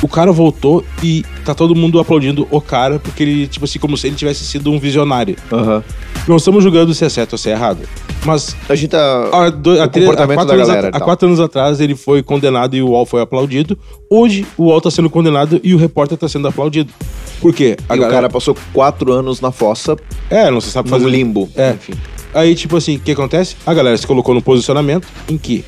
O 0.01 0.08
cara 0.08 0.34
voltou 0.34 0.84
e 1.01 1.24
tá 1.46 1.56
todo 1.56 1.74
mundo 1.74 1.98
aplaudindo 1.98 2.46
o 2.51 2.60
cara, 2.60 3.00
porque 3.00 3.24
ele, 3.24 3.48
tipo 3.48 3.63
assim, 3.63 3.79
como 3.79 3.98
se 3.98 4.08
ele 4.08 4.18
tivesse 4.18 4.44
sido 4.44 4.70
um 4.70 4.77
visionário. 4.77 5.38
Uhum. 5.50 5.82
Não 6.27 6.36
estamos 6.36 6.62
julgando 6.62 6.94
se 6.94 7.06
é 7.06 7.10
certo 7.10 7.34
ou 7.34 7.38
se 7.38 7.50
é 7.50 7.53
errado. 7.53 7.88
Mas. 8.26 8.56
A 8.68 8.76
gente 8.76 8.90
tá. 8.90 9.30
A, 9.32 9.50
do, 9.50 9.80
a, 9.80 9.86
a 9.86 9.88
comportamento 9.88 10.46
da 10.46 10.56
galera. 10.56 10.90
Há 10.94 11.00
quatro 11.00 11.28
anos 11.28 11.40
atrás 11.40 11.80
ele 11.80 11.96
foi 11.96 12.22
condenado 12.22 12.76
e 12.76 12.82
o 12.82 12.90
UOL 12.90 13.06
foi 13.06 13.22
aplaudido. 13.22 13.78
Hoje 14.10 14.46
o 14.58 14.66
UOL 14.66 14.82
tá 14.82 14.92
sendo 14.92 15.10
condenado 15.10 15.60
e 15.64 15.74
o 15.74 15.78
repórter 15.78 16.18
tá 16.18 16.28
sendo 16.28 16.48
aplaudido. 16.48 16.92
Por 17.40 17.54
quê? 17.54 17.78
A 17.88 17.96
galera... 17.96 18.08
o 18.08 18.16
cara 18.16 18.30
passou 18.30 18.56
quatro 18.74 19.12
anos 19.14 19.40
na 19.40 19.52
fossa. 19.52 19.96
É, 20.30 20.52
não 20.52 20.60
se 20.60 20.70
sabe 20.72 20.90
fazer. 20.90 21.08
limbo. 21.08 21.50
É. 21.56 21.72
Enfim. 21.72 21.94
Aí, 22.34 22.54
tipo 22.54 22.78
assim, 22.78 22.98
o 22.98 23.00
que 23.00 23.12
acontece? 23.12 23.56
A 23.66 23.74
galera 23.74 23.98
se 23.98 24.06
colocou 24.06 24.36
no 24.36 24.42
posicionamento 24.42 25.08
em 25.28 25.38
que 25.38 25.66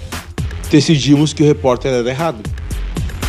decidimos 0.69 1.33
que 1.33 1.41
o 1.41 1.45
repórter 1.45 1.91
era 1.91 2.09
errado. 2.09 2.41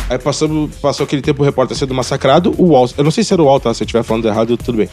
Aí 0.09 0.19
passou, 0.19 0.69
passou 0.81 1.05
aquele 1.05 1.21
tempo 1.21 1.41
o 1.41 1.45
repórter 1.45 1.75
sendo 1.75 1.93
massacrado, 1.93 2.53
o 2.57 2.67
UOL, 2.71 2.89
eu 2.97 3.03
não 3.03 3.11
sei 3.11 3.23
se 3.23 3.33
era 3.33 3.41
o 3.41 3.45
UOL, 3.45 3.59
tá? 3.59 3.73
Se 3.73 3.81
eu 3.81 3.85
estiver 3.85 4.03
falando 4.03 4.27
errado, 4.27 4.55
tudo 4.57 4.77
bem. 4.77 4.89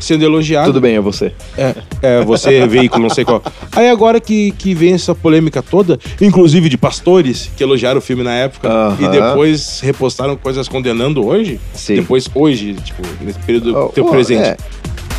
Sendo 0.00 0.24
elogiado. 0.24 0.66
Tudo 0.66 0.80
bem, 0.80 0.96
é 0.96 1.00
você. 1.00 1.32
É, 1.56 1.74
é 2.02 2.24
você, 2.24 2.66
veículo, 2.66 3.02
não 3.02 3.10
sei 3.10 3.24
qual. 3.24 3.42
Aí 3.72 3.88
agora 3.88 4.18
que, 4.18 4.50
que 4.52 4.74
vem 4.74 4.94
essa 4.94 5.14
polêmica 5.14 5.62
toda, 5.62 5.98
inclusive 6.20 6.68
de 6.68 6.76
pastores 6.76 7.50
que 7.56 7.62
elogiaram 7.62 7.98
o 7.98 8.02
filme 8.02 8.22
na 8.24 8.34
época 8.34 8.68
uh 8.68 8.96
-huh. 8.96 9.04
e 9.04 9.08
depois 9.08 9.80
repostaram 9.80 10.36
coisas 10.36 10.66
condenando 10.66 11.24
hoje. 11.24 11.60
Sim. 11.74 11.96
Depois, 11.96 12.28
hoje, 12.34 12.74
tipo, 12.82 13.02
nesse 13.20 13.38
período 13.40 13.76
oh, 13.76 13.88
teu 13.90 14.06
oh, 14.06 14.10
presente. 14.10 14.42
É 14.42 14.56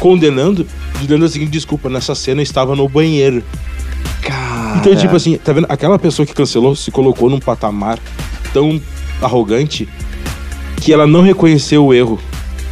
condenando, 0.02 0.66
dando 1.04 1.26
a 1.26 1.30
seguinte 1.30 1.52
desculpa, 1.52 1.88
nessa 1.88 2.16
cena 2.16 2.42
eu 2.42 2.44
estava 2.44 2.76
no 2.76 2.90
banheiro. 2.90 3.44
Cara. 4.24 4.80
Então, 4.80 4.96
tipo 4.96 5.16
assim, 5.16 5.38
tá 5.38 5.54
vendo? 5.54 5.68
Aquela 5.70 6.00
pessoa 6.00 6.26
que 6.26 6.34
cancelou 6.34 6.76
se 6.76 6.90
colocou 6.90 7.30
num 7.30 7.40
patamar 7.40 8.00
tão 8.52 8.82
arrogante 9.22 9.88
que 10.78 10.92
ela 10.92 11.06
não 11.06 11.22
reconheceu 11.22 11.86
o 11.86 11.94
erro. 11.94 12.20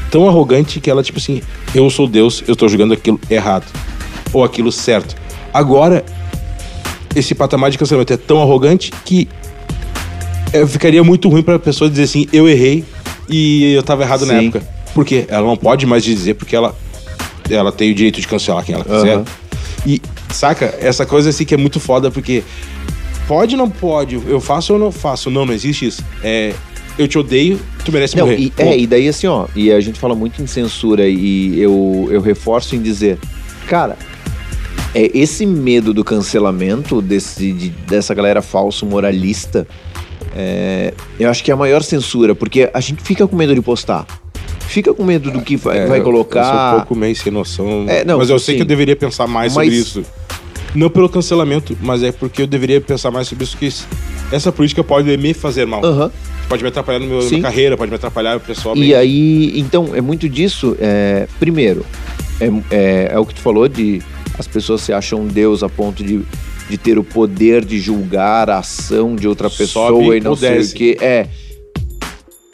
Tão 0.10 0.28
arrogante 0.28 0.80
que 0.80 0.90
ela, 0.90 1.04
tipo 1.04 1.20
assim, 1.20 1.44
eu 1.74 1.90
sou 1.90 2.08
Deus, 2.08 2.44
eu 2.48 2.54
estou 2.54 2.68
jogando 2.68 2.94
aquilo 2.94 3.20
errado. 3.30 3.66
Ou 4.34 4.44
aquilo 4.44 4.72
certo. 4.72 5.16
Agora, 5.54 6.04
esse 7.16 7.34
patamar 7.34 7.72
de 7.72 7.78
cancelamento 7.78 8.14
é 8.14 8.18
tão 8.18 8.42
arrogante 8.42 8.92
que 9.06 9.28
é, 10.54 10.66
ficaria 10.66 11.04
muito 11.04 11.30
ruim 11.30 11.42
pra 11.42 11.58
pessoa 11.60 11.90
dizer 11.90 12.04
assim, 12.04 12.28
eu 12.32 12.48
errei 12.48 12.84
e 13.28 13.74
eu 13.74 13.84
tava 13.84 14.04
errado 14.04 14.22
Sim. 14.22 14.28
na 14.28 14.34
época. 14.42 14.64
Por 14.94 15.06
quê? 15.06 15.26
Ela 15.28 15.46
não 15.46 15.58
pode 15.58 15.86
mais 15.86 16.04
dizer 16.04 16.36
porque 16.36 16.56
ela 16.56 16.76
ela 17.50 17.72
tem 17.72 17.92
o 17.92 17.96
direito 17.96 18.20
de 18.22 18.28
cancelar 18.28 18.64
quem 18.64 18.76
ela 18.76 18.84
quiser. 18.84 19.18
Uhum. 19.18 19.26
E, 19.86 20.02
saca? 20.32 20.78
Essa 20.80 21.06
coisa 21.06 21.30
assim 21.30 21.46
que 21.46 21.54
é 21.54 21.58
muito 21.58 21.80
foda, 21.80 22.12
porque 22.12 22.44
pode 23.28 23.56
ou 23.56 23.60
não 23.60 23.70
pode, 23.70 24.16
eu 24.16 24.40
faço 24.40 24.74
ou 24.74 24.80
não 24.80 24.92
faço. 24.92 25.30
Não, 25.30 25.46
não 25.46 25.54
existe 25.54 25.88
isso. 25.88 26.04
É, 26.24 26.54
eu 27.00 27.08
te 27.08 27.18
odeio, 27.18 27.60
tu 27.86 27.92
merece 27.92 28.18
não, 28.18 28.26
morrer. 28.26 28.38
E, 28.38 28.54
é, 28.58 28.78
e 28.78 28.86
daí 28.86 29.08
assim, 29.08 29.26
ó, 29.26 29.48
e 29.56 29.72
a 29.72 29.80
gente 29.80 29.98
fala 29.98 30.14
muito 30.14 30.42
em 30.42 30.46
censura 30.46 31.08
e 31.08 31.60
eu, 31.60 32.10
eu 32.12 32.20
reforço 32.20 32.76
em 32.76 32.82
dizer, 32.82 33.18
cara, 33.68 33.98
é 34.94 35.10
esse 35.18 35.46
medo 35.46 35.94
do 35.94 36.04
cancelamento 36.04 37.02
desse, 37.02 37.54
de, 37.54 37.70
dessa 37.70 38.14
galera 38.14 38.42
falso 38.42 38.86
moralista, 38.86 39.66
é, 40.36 40.94
eu 41.18 41.30
acho 41.30 41.42
que 41.42 41.50
é 41.50 41.54
a 41.54 41.58
maior 41.58 41.82
censura, 41.84 42.36
porque 42.36 42.70
a 42.74 42.82
gente 42.82 43.02
fica 43.02 43.26
com 43.26 43.36
medo 43.36 43.56
de 43.56 43.62
postar 43.62 44.06
fica 44.68 44.94
com 44.94 45.04
medo 45.04 45.32
do 45.32 45.42
que 45.42 45.58
vai, 45.58 45.80
é, 45.80 45.86
vai 45.88 46.00
colocar. 46.00 46.42
Eu 46.42 46.46
sou 46.46 46.54
um 46.54 46.76
pouco 46.76 46.96
meio 46.96 47.16
sem 47.16 47.32
noção. 47.32 47.86
É, 47.88 48.06
não, 48.06 48.20
mas 48.20 48.30
eu 48.30 48.38
sim. 48.38 48.46
sei 48.46 48.56
que 48.56 48.62
eu 48.62 48.68
deveria 48.68 48.96
pensar 48.96 49.26
mais 49.26 49.56
mas... 49.56 49.66
sobre 49.66 49.80
isso. 49.80 50.06
Não 50.76 50.92
pelo 50.92 51.10
cancelamento, 51.10 51.76
mas 51.82 52.04
é 52.04 52.12
porque 52.12 52.44
eu 52.44 52.48
deveria 52.48 52.80
pensar 52.80 53.10
mais 53.10 53.28
sobre 53.28 53.44
isso, 53.44 53.58
que 53.58 53.68
essa 54.32 54.52
política 54.52 54.84
pode 54.84 55.18
me 55.18 55.34
fazer 55.34 55.66
mal. 55.66 55.84
Uhum. 55.84 56.12
Pode 56.50 56.64
me 56.64 56.70
atrapalhar 56.70 57.00
na 57.00 57.06
minha 57.06 57.42
carreira, 57.42 57.78
pode 57.78 57.92
me 57.92 57.96
atrapalhar 57.96 58.38
o 58.38 58.40
pessoal. 58.40 58.76
E 58.76 58.96
aí, 58.96 59.58
então, 59.60 59.92
é 59.94 60.02
muito 60.02 60.28
disso. 60.28 60.76
É, 60.80 61.28
primeiro, 61.40 61.86
é, 62.42 62.48
é, 62.76 63.10
é 63.14 63.20
o 63.20 63.26
que 63.26 63.36
tu 63.36 63.42
falou 63.42 63.68
de 63.68 64.02
as 64.38 64.48
pessoas 64.48 64.82
se 64.82 64.92
acham 64.92 65.28
Deus 65.28 65.62
a 65.62 65.70
ponto 65.70 66.04
de, 66.04 66.22
de 66.68 66.78
ter 66.78 66.98
o 66.98 67.04
poder 67.04 67.64
de 67.64 67.78
julgar 67.78 68.50
a 68.50 68.60
ação 68.60 69.16
de 69.16 69.28
outra 69.28 69.48
pessoa 69.48 69.90
Sobe 69.90 70.18
e 70.18 70.20
não 70.22 70.36
sei 70.36 70.60
o 70.60 70.74
que. 70.74 70.98
É. 71.00 71.28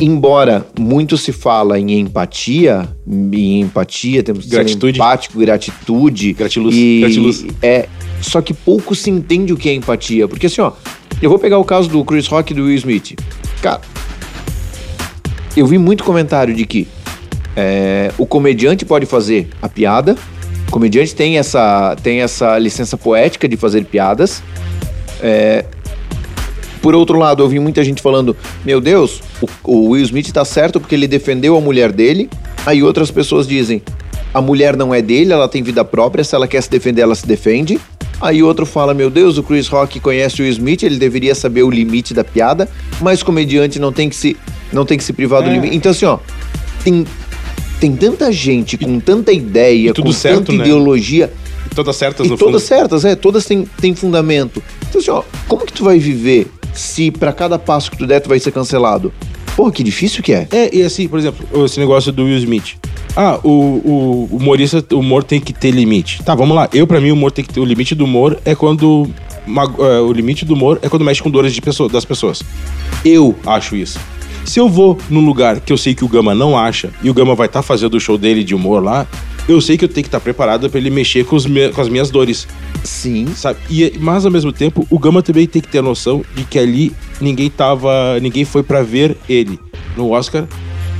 Embora 0.01 0.67
muito 0.77 1.17
se 1.17 1.31
fala 1.31 1.79
em 1.79 1.99
empatia, 1.99 2.89
em 3.07 3.61
empatia, 3.61 4.21
temos 4.21 4.43
que 4.43 4.49
ser 4.49 4.57
Gratitude. 4.57 4.97
empático, 4.97 5.39
gratitude. 5.39 6.33
Gratiluz. 6.33 6.75
E 6.75 6.99
Gratiluz. 6.99 7.45
é, 7.61 7.87
só 8.19 8.41
que 8.41 8.53
pouco 8.53 8.93
se 8.93 9.09
entende 9.09 9.53
o 9.53 9.57
que 9.57 9.69
é 9.69 9.73
empatia. 9.73 10.27
Porque 10.27 10.47
assim, 10.47 10.59
ó, 10.59 10.73
eu 11.21 11.29
vou 11.29 11.39
pegar 11.39 11.57
o 11.57 11.63
caso 11.63 11.89
do 11.89 12.03
Chris 12.03 12.27
Rock 12.27 12.51
e 12.51 12.55
do 12.55 12.63
Will 12.65 12.75
Smith. 12.75 13.15
Cara, 13.61 13.81
eu 15.55 15.65
vi 15.65 15.77
muito 15.77 16.03
comentário 16.03 16.53
de 16.53 16.65
que 16.65 16.87
é, 17.55 18.11
o 18.17 18.25
comediante 18.25 18.85
pode 18.85 19.05
fazer 19.05 19.47
a 19.61 19.69
piada, 19.69 20.15
o 20.67 20.71
comediante 20.71 21.15
tem 21.15 21.37
essa, 21.37 21.95
tem 22.03 22.21
essa 22.21 22.57
licença 22.57 22.97
poética 22.97 23.47
de 23.47 23.55
fazer 23.55 23.85
piadas. 23.85 24.43
É, 25.21 25.65
por 26.81 26.93
outro 26.93 27.17
lado, 27.17 27.41
eu 27.41 27.47
vi 27.47 27.59
muita 27.59 27.83
gente 27.83 28.01
falando: 28.01 28.35
Meu 28.63 28.81
Deus, 28.81 29.21
o, 29.41 29.47
o 29.63 29.89
Will 29.89 30.03
Smith 30.03 30.31
tá 30.31 30.43
certo 30.43 30.79
porque 30.79 30.93
ele 30.93 31.07
defendeu 31.07 31.55
a 31.55 31.61
mulher 31.61 31.91
dele. 31.91 32.29
Aí 32.65 32.83
outras 32.83 33.09
pessoas 33.09 33.47
dizem: 33.47 33.81
A 34.33 34.41
mulher 34.41 34.75
não 34.75 34.93
é 34.93 35.01
dele, 35.01 35.31
ela 35.31 35.47
tem 35.47 35.63
vida 35.63 35.85
própria, 35.85 36.23
se 36.23 36.35
ela 36.35 36.47
quer 36.47 36.61
se 36.61 36.69
defender, 36.69 37.01
ela 37.01 37.15
se 37.15 37.25
defende. 37.25 37.79
Aí 38.25 38.41
outro 38.43 38.65
fala: 38.65 38.93
Meu 38.93 39.09
Deus, 39.09 39.37
o 39.37 39.43
Chris 39.43 39.67
Rock 39.67 39.99
conhece 39.99 40.41
o 40.41 40.43
Will 40.43 40.51
Smith, 40.51 40.83
ele 40.83 40.97
deveria 40.97 41.35
saber 41.35 41.63
o 41.63 41.69
limite 41.69 42.13
da 42.13 42.23
piada, 42.23 42.67
mas 43.01 43.21
comediante 43.23 43.79
não 43.79 43.91
tem 43.91 44.09
que 44.09 44.15
se, 44.15 44.35
não 44.73 44.85
tem 44.85 44.97
que 44.97 45.03
se 45.03 45.13
privar 45.13 45.41
do 45.43 45.49
É. 45.49 45.53
limite. 45.53 45.75
Então, 45.75 45.91
assim, 45.91 46.05
ó, 46.05 46.17
tem, 46.83 47.05
tem 47.79 47.95
tanta 47.95 48.31
gente 48.31 48.77
com 48.77 48.99
tanta 48.99 49.31
ideia, 49.31 49.91
e 49.91 49.93
com 50.01 50.11
certo, 50.11 50.37
tanta 50.39 50.53
né? 50.53 50.59
ideologia. 50.63 51.31
Todas 51.73 51.95
certas 51.95 52.25
E 52.27 52.29
todas 52.29 52.45
fundo. 52.45 52.59
certas, 52.59 53.05
é, 53.05 53.15
todas 53.15 53.45
têm, 53.45 53.65
têm 53.79 53.93
fundamento. 53.95 54.61
Então, 54.89 55.01
assim, 55.01 55.11
ó, 55.11 55.23
como 55.47 55.65
que 55.65 55.73
tu 55.73 55.83
vai 55.83 55.99
viver 55.99 56.47
se 56.73 57.11
pra 57.11 57.33
cada 57.33 57.57
passo 57.59 57.91
que 57.91 57.97
tu 57.97 58.05
der 58.07 58.21
tu 58.21 58.29
vai 58.29 58.39
ser 58.39 58.51
cancelado? 58.51 59.11
Porra, 59.55 59.71
que 59.71 59.83
difícil 59.83 60.21
que 60.23 60.31
é. 60.33 60.47
É, 60.51 60.75
e 60.75 60.83
assim, 60.83 61.07
por 61.07 61.17
exemplo, 61.19 61.65
esse 61.65 61.79
negócio 61.79 62.11
do 62.11 62.23
Will 62.25 62.37
Smith. 62.37 62.75
Ah, 63.15 63.39
o, 63.43 63.49
o, 63.49 64.29
humorista, 64.31 64.83
o 64.93 64.99
humor 64.99 65.23
tem 65.23 65.39
que 65.39 65.53
ter 65.53 65.71
limite. 65.71 66.21
Tá, 66.23 66.35
vamos 66.35 66.55
lá. 66.55 66.67
Eu, 66.73 66.85
pra 66.85 66.99
mim, 66.99 67.11
o 67.11 67.13
humor 67.13 67.31
tem 67.31 67.45
que 67.45 67.53
ter. 67.53 67.59
O 67.61 67.65
limite 67.65 67.95
do 67.95 68.03
humor 68.03 68.37
é 68.43 68.53
quando. 68.53 69.09
é, 69.79 69.99
o 70.01 70.11
limite 70.11 70.43
do 70.43 70.53
humor 70.53 70.79
é 70.81 70.89
quando 70.89 71.05
mexe 71.05 71.23
com 71.23 71.29
dores 71.29 71.53
de 71.53 71.61
pessoa, 71.61 71.87
das 71.87 72.03
pessoas. 72.03 72.43
Eu 73.05 73.33
acho 73.45 73.75
isso. 73.75 73.97
Se 74.43 74.59
eu 74.59 74.69
vou 74.69 74.97
num 75.09 75.25
lugar 75.25 75.59
que 75.59 75.73
eu 75.73 75.77
sei 75.77 75.95
que 75.95 76.05
o 76.05 76.07
Gama 76.07 76.35
não 76.35 76.55
acha, 76.57 76.91
e 77.01 77.09
o 77.09 77.13
Gama 77.13 77.33
vai 77.33 77.47
estar 77.47 77.63
fazendo 77.63 77.95
o 77.95 77.99
show 77.99 78.15
dele 78.17 78.43
de 78.43 78.53
humor 78.53 78.83
lá, 78.83 79.07
eu 79.49 79.59
sei 79.59 79.75
que 79.75 79.85
eu 79.85 79.89
tenho 79.89 80.03
que 80.03 80.07
estar 80.07 80.19
preparado 80.19 80.69
pra 80.69 80.79
ele 80.79 80.91
mexer 80.91 81.25
com, 81.25 81.35
me- 81.49 81.69
com 81.69 81.81
as 81.81 81.89
minhas 81.89 82.11
dores. 82.11 82.47
Sim. 82.83 83.27
Sabe? 83.35 83.57
E, 83.71 83.93
mas 83.99 84.23
ao 84.25 84.31
mesmo 84.31 84.51
tempo, 84.51 84.85
o 84.91 84.99
Gama 84.99 85.23
também 85.23 85.47
tem 85.47 85.61
que 85.61 85.67
ter 85.67 85.79
a 85.79 85.81
noção 85.81 86.23
de 86.35 86.43
que 86.43 86.59
ali 86.59 86.91
ninguém 87.19 87.49
tava. 87.49 88.19
ninguém 88.19 88.45
foi 88.45 88.61
pra 88.61 88.83
ver 88.83 89.17
ele. 89.27 89.59
No 89.97 90.11
Oscar, 90.11 90.45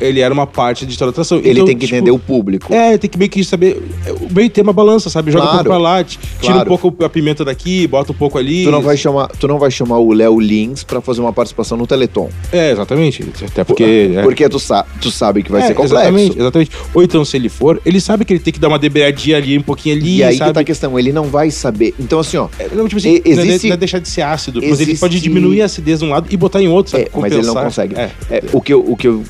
ele 0.02 0.20
era 0.20 0.34
uma 0.34 0.48
parte 0.48 0.86
de 0.86 0.98
toda 0.98 1.10
a 1.10 1.12
atração. 1.12 1.38
Ele 1.40 1.52
Então, 1.52 1.66
tem 1.66 1.78
que 1.78 1.86
tipo, 1.86 1.96
entender 1.98 2.12
o 2.12 2.20
público. 2.20 2.74
É, 2.74 2.98
tem 2.98 3.10
que 3.10 3.18
meio 3.18 3.30
que 3.30 3.44
saber. 3.44 3.82
O 4.22 4.34
meio 4.34 4.50
ter 4.50 4.62
uma 4.62 4.74
balança, 4.74 5.10
sabe? 5.10 5.32
Joga 5.32 5.46
um 5.46 5.48
Claro, 5.48 5.64
pouco 5.66 5.70
pra 5.82 5.90
lá, 5.92 6.04
tira 6.04 6.20
claro. 6.40 6.74
um 6.74 6.78
pouco 6.78 7.04
a 7.06 7.10
pimenta 7.10 7.44
daqui, 7.46 7.88
bota 7.88 8.12
um 8.12 8.16
pouco 8.16 8.38
ali. 8.38 8.64
Tu 8.66 8.72
não 8.72 8.82
vai 8.82 8.98
chamar, 8.98 9.28
tu 9.28 9.48
não 9.48 9.60
vai 9.60 9.72
chamar 9.72 10.00
o 10.00 10.12
Léo 10.14 10.40
Lins 10.40 10.84
pra 10.84 11.02
fazer 11.02 11.22
uma 11.22 11.34
participação 11.34 11.78
no 11.78 11.86
Teleton. 11.88 12.30
É, 12.52 12.72
exatamente. 12.72 13.26
Até 13.46 13.64
porque. 13.64 14.12
é. 14.16 14.22
Porque 14.22 14.48
tu, 14.50 14.60
sa 14.60 14.86
tu 15.02 15.12
sabe 15.12 15.44
que 15.44 15.52
vai 15.52 15.62
É, 15.62 15.68
ser 15.68 15.74
complexo. 15.74 15.96
Exatamente, 15.96 16.38
exatamente. 16.40 16.72
Ou 16.94 17.04
então, 17.04 17.24
se 17.26 17.38
ele 17.38 17.50
for, 17.50 17.82
ele 17.86 18.00
sabe 18.02 18.26
que 18.26 18.34
ele 18.34 18.40
tem 18.40 18.54
que 18.54 18.60
dar 18.60 18.68
uma 18.68 18.80
debreadinha 18.80 19.38
ali, 19.38 19.58
um 19.58 19.62
pouquinho 19.62 19.96
ali, 19.96 20.18
E 20.18 20.24
aí 20.24 20.38
sabe? 20.38 20.50
que 20.50 20.54
tá 20.56 20.60
a 20.62 20.64
questão, 20.64 20.98
ele 21.00 21.12
não 21.12 21.26
vai 21.26 21.50
saber. 21.52 21.94
Então, 22.00 22.20
assim, 22.20 22.38
ó, 22.38 22.48
É, 22.60 22.68
Não, 22.76 22.88
tipo 22.88 22.98
assim, 23.00 23.22
E- 23.26 23.34
não 23.36 23.42
é- 23.44 23.46
existe- 23.48 23.68
não 23.68 23.74
é 23.74 23.78
deixar 23.78 24.00
de 24.00 24.08
ser 24.10 24.22
ácido, 24.22 24.60
mas 24.62 24.80
ele 24.80 24.92
existe- 24.92 25.00
pode 25.00 25.20
diminuir 25.20 25.62
a 25.62 25.66
acidez 25.66 26.00
de 26.00 26.06
um 26.06 26.10
lado 26.10 26.28
e 26.30 26.38
botar 26.38 26.62
em 26.62 26.68
outro, 26.68 26.92
sabe? 26.92 27.04
é, 27.06 27.10
mas 27.20 27.32
ele 27.34 27.46
não 27.46 27.54
consegue. 27.56 27.96
É, 27.96 28.10
É, 28.30 28.44
o 28.52 28.62
que 28.62 28.74
eu, 28.74 28.80
o 28.86 28.96
que 28.98 29.08
eu, 29.08 29.24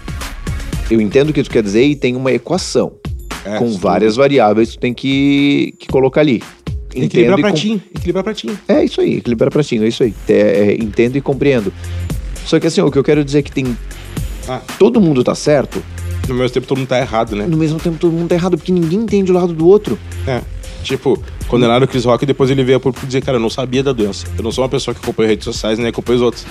eu 0.90 1.02
entendo 1.02 1.30
o 1.30 1.34
que 1.34 1.44
tu 1.44 1.50
quer 1.50 1.64
dizer 1.64 1.84
e 1.86 1.96
tem 1.96 2.16
uma 2.16 2.32
equação. 2.32 2.94
é, 3.46 3.58
com 3.60 3.70
sim. 3.72 3.78
várias 3.78 4.16
variáveis 4.16 4.70
que 4.72 4.78
tu 4.78 4.82
tem 4.82 4.94
que, 4.94 5.74
que 5.80 5.88
colocar 5.88 6.22
ali. 6.22 6.42
Equilibrar 6.94 7.38
e 7.38 7.42
com- 7.42 7.50
pratinho, 7.50 7.82
equilibrar 7.94 8.24
pratinho. 8.24 8.60
É 8.68 8.84
isso 8.84 9.02
aí, 9.02 9.16
equilibrar 9.18 9.52
pratinho, 9.52 9.84
é 9.84 9.88
isso 9.88 10.02
aí. 10.04 10.14
É, 10.30 10.34
é, 10.34 10.74
entendo 10.76 11.18
e 11.18 11.22
compreendo. 11.22 11.72
Só 12.46 12.60
que 12.60 12.68
assim, 12.68 12.82
o 12.82 12.90
que 12.92 12.98
eu 12.98 13.04
quero 13.04 13.24
dizer 13.24 13.40
é 13.40 13.42
que 13.42 13.52
tem. 13.52 13.78
Ah. 14.48 14.62
Todo 14.80 15.02
mundo 15.02 15.24
tá 15.24 15.34
certo, 15.36 15.84
No 16.30 16.36
mesmo 16.36 16.52
tempo 16.54 16.68
todo 16.68 16.78
mundo 16.78 16.88
tá 16.88 17.00
errado, 17.00 17.36
né? 17.36 17.46
no 17.48 17.58
mesmo 17.58 17.80
tempo 17.80 17.98
todo 18.00 18.12
mundo 18.14 18.30
tá 18.30 18.36
errado, 18.36 18.58
porque 18.58 18.72
ninguém 18.72 19.00
entende 19.00 19.32
o 19.32 19.36
lado 19.36 19.54
do 19.54 19.68
outro. 19.68 19.98
É. 20.28 20.42
Tipo, 20.84 21.22
condenaram 21.48 21.86
o 21.86 21.88
Chris 21.88 22.06
Rock 22.06 22.24
e 22.24 22.28
depois 22.28 22.50
ele 22.52 22.64
veio 22.64 22.78
a 22.78 22.80
público 22.80 23.06
dizer, 23.08 23.22
cara, 23.24 23.38
eu 23.38 23.42
não 23.42 23.50
sabia 23.50 23.82
da 23.84 23.92
doença. 23.92 24.28
Eu 24.38 24.44
não 24.44 24.52
sou 24.52 24.64
uma 24.64 24.70
pessoa 24.70 24.94
que 24.94 25.02
acompanha 25.02 25.30
redes 25.30 25.44
sociais, 25.46 25.78
nem 25.80 25.88
acompanha 25.88 26.18
os 26.18 26.22
outros. 26.22 26.46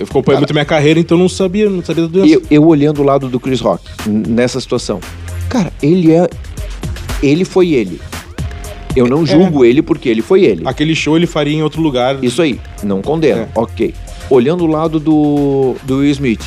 Eu 0.00 0.06
acompanho 0.08 0.36
Cara- 0.36 0.40
muito 0.40 0.54
minha 0.54 0.64
carreira, 0.64 0.98
então 0.98 1.16
eu 1.18 1.20
não 1.20 1.28
sabia, 1.28 1.68
não 1.68 1.84
sabia 1.84 2.04
da 2.04 2.08
doença. 2.08 2.34
Eu, 2.34 2.42
eu 2.50 2.66
olhando 2.66 3.02
o 3.02 3.04
lado 3.04 3.28
do 3.28 3.38
Chris 3.38 3.60
Rock 3.60 3.84
nessa 4.06 4.58
situação. 4.58 4.98
Cara, 5.48 5.70
ele 5.82 6.10
é. 6.12 6.28
Ele 7.22 7.44
foi 7.44 7.72
ele. 7.72 8.00
Eu 8.96 9.06
não 9.06 9.24
julgo 9.26 9.64
ele 9.64 9.82
porque 9.82 10.08
ele 10.08 10.22
foi 10.22 10.42
ele. 10.42 10.62
Aquele 10.64 10.94
show 10.94 11.16
ele 11.16 11.26
faria 11.26 11.54
em 11.54 11.62
outro 11.62 11.82
lugar. 11.82 12.18
Isso 12.24 12.40
aí, 12.40 12.58
não 12.82 13.02
condeno. 13.02 13.42
É. 13.42 13.48
Ok. 13.54 13.94
Olhando 14.30 14.64
o 14.64 14.66
lado 14.66 14.98
do, 14.98 15.76
do 15.84 15.98
Will 15.98 16.10
Smith. 16.10 16.42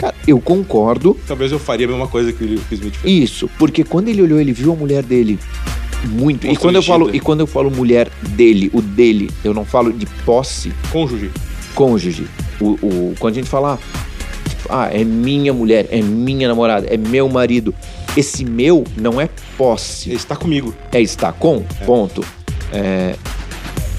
Cara, 0.00 0.14
eu 0.26 0.40
concordo. 0.40 1.16
Talvez 1.26 1.52
eu 1.52 1.58
faria 1.58 1.86
a 1.86 1.88
mesma 1.88 2.08
coisa 2.08 2.32
que 2.32 2.42
o 2.44 2.46
o 2.48 2.74
Smith 2.74 2.96
fez. 2.96 3.22
Isso, 3.22 3.48
porque 3.56 3.84
quando 3.84 4.08
ele 4.08 4.20
olhou, 4.20 4.40
ele 4.40 4.52
viu 4.52 4.72
a 4.72 4.76
mulher 4.76 5.02
dele 5.02 5.38
muito. 6.08 6.46
E 6.46 6.56
quando 6.56 6.74
eu 6.74 6.82
falo 6.82 7.14
e 7.14 7.20
quando 7.20 7.40
eu 7.40 7.46
falo 7.46 7.70
mulher 7.70 8.10
dele, 8.30 8.68
o 8.74 8.82
dele, 8.82 9.30
eu 9.44 9.54
não 9.54 9.64
falo 9.64 9.92
de 9.92 10.06
posse, 10.24 10.72
Cônjuge. 10.92 11.30
cônjuge. 11.74 12.26
O, 12.60 12.64
o- 12.82 13.14
quando 13.18 13.34
a 13.34 13.36
gente 13.36 13.48
fala, 13.48 13.78
ah, 14.68 14.88
é 14.92 15.04
minha 15.04 15.52
mulher, 15.52 15.86
é 15.90 16.00
minha 16.02 16.48
namorada, 16.48 16.86
é 16.88 16.96
meu 16.96 17.28
marido. 17.28 17.74
Esse 18.16 18.44
meu 18.44 18.82
não 18.96 19.20
é 19.20 19.28
posse, 19.58 20.08
Ele 20.10 20.16
está 20.16 20.34
comigo. 20.36 20.74
é 20.92 21.00
estar 21.00 21.32
com, 21.32 21.62
ponto. 21.84 22.24
É, 22.72 23.14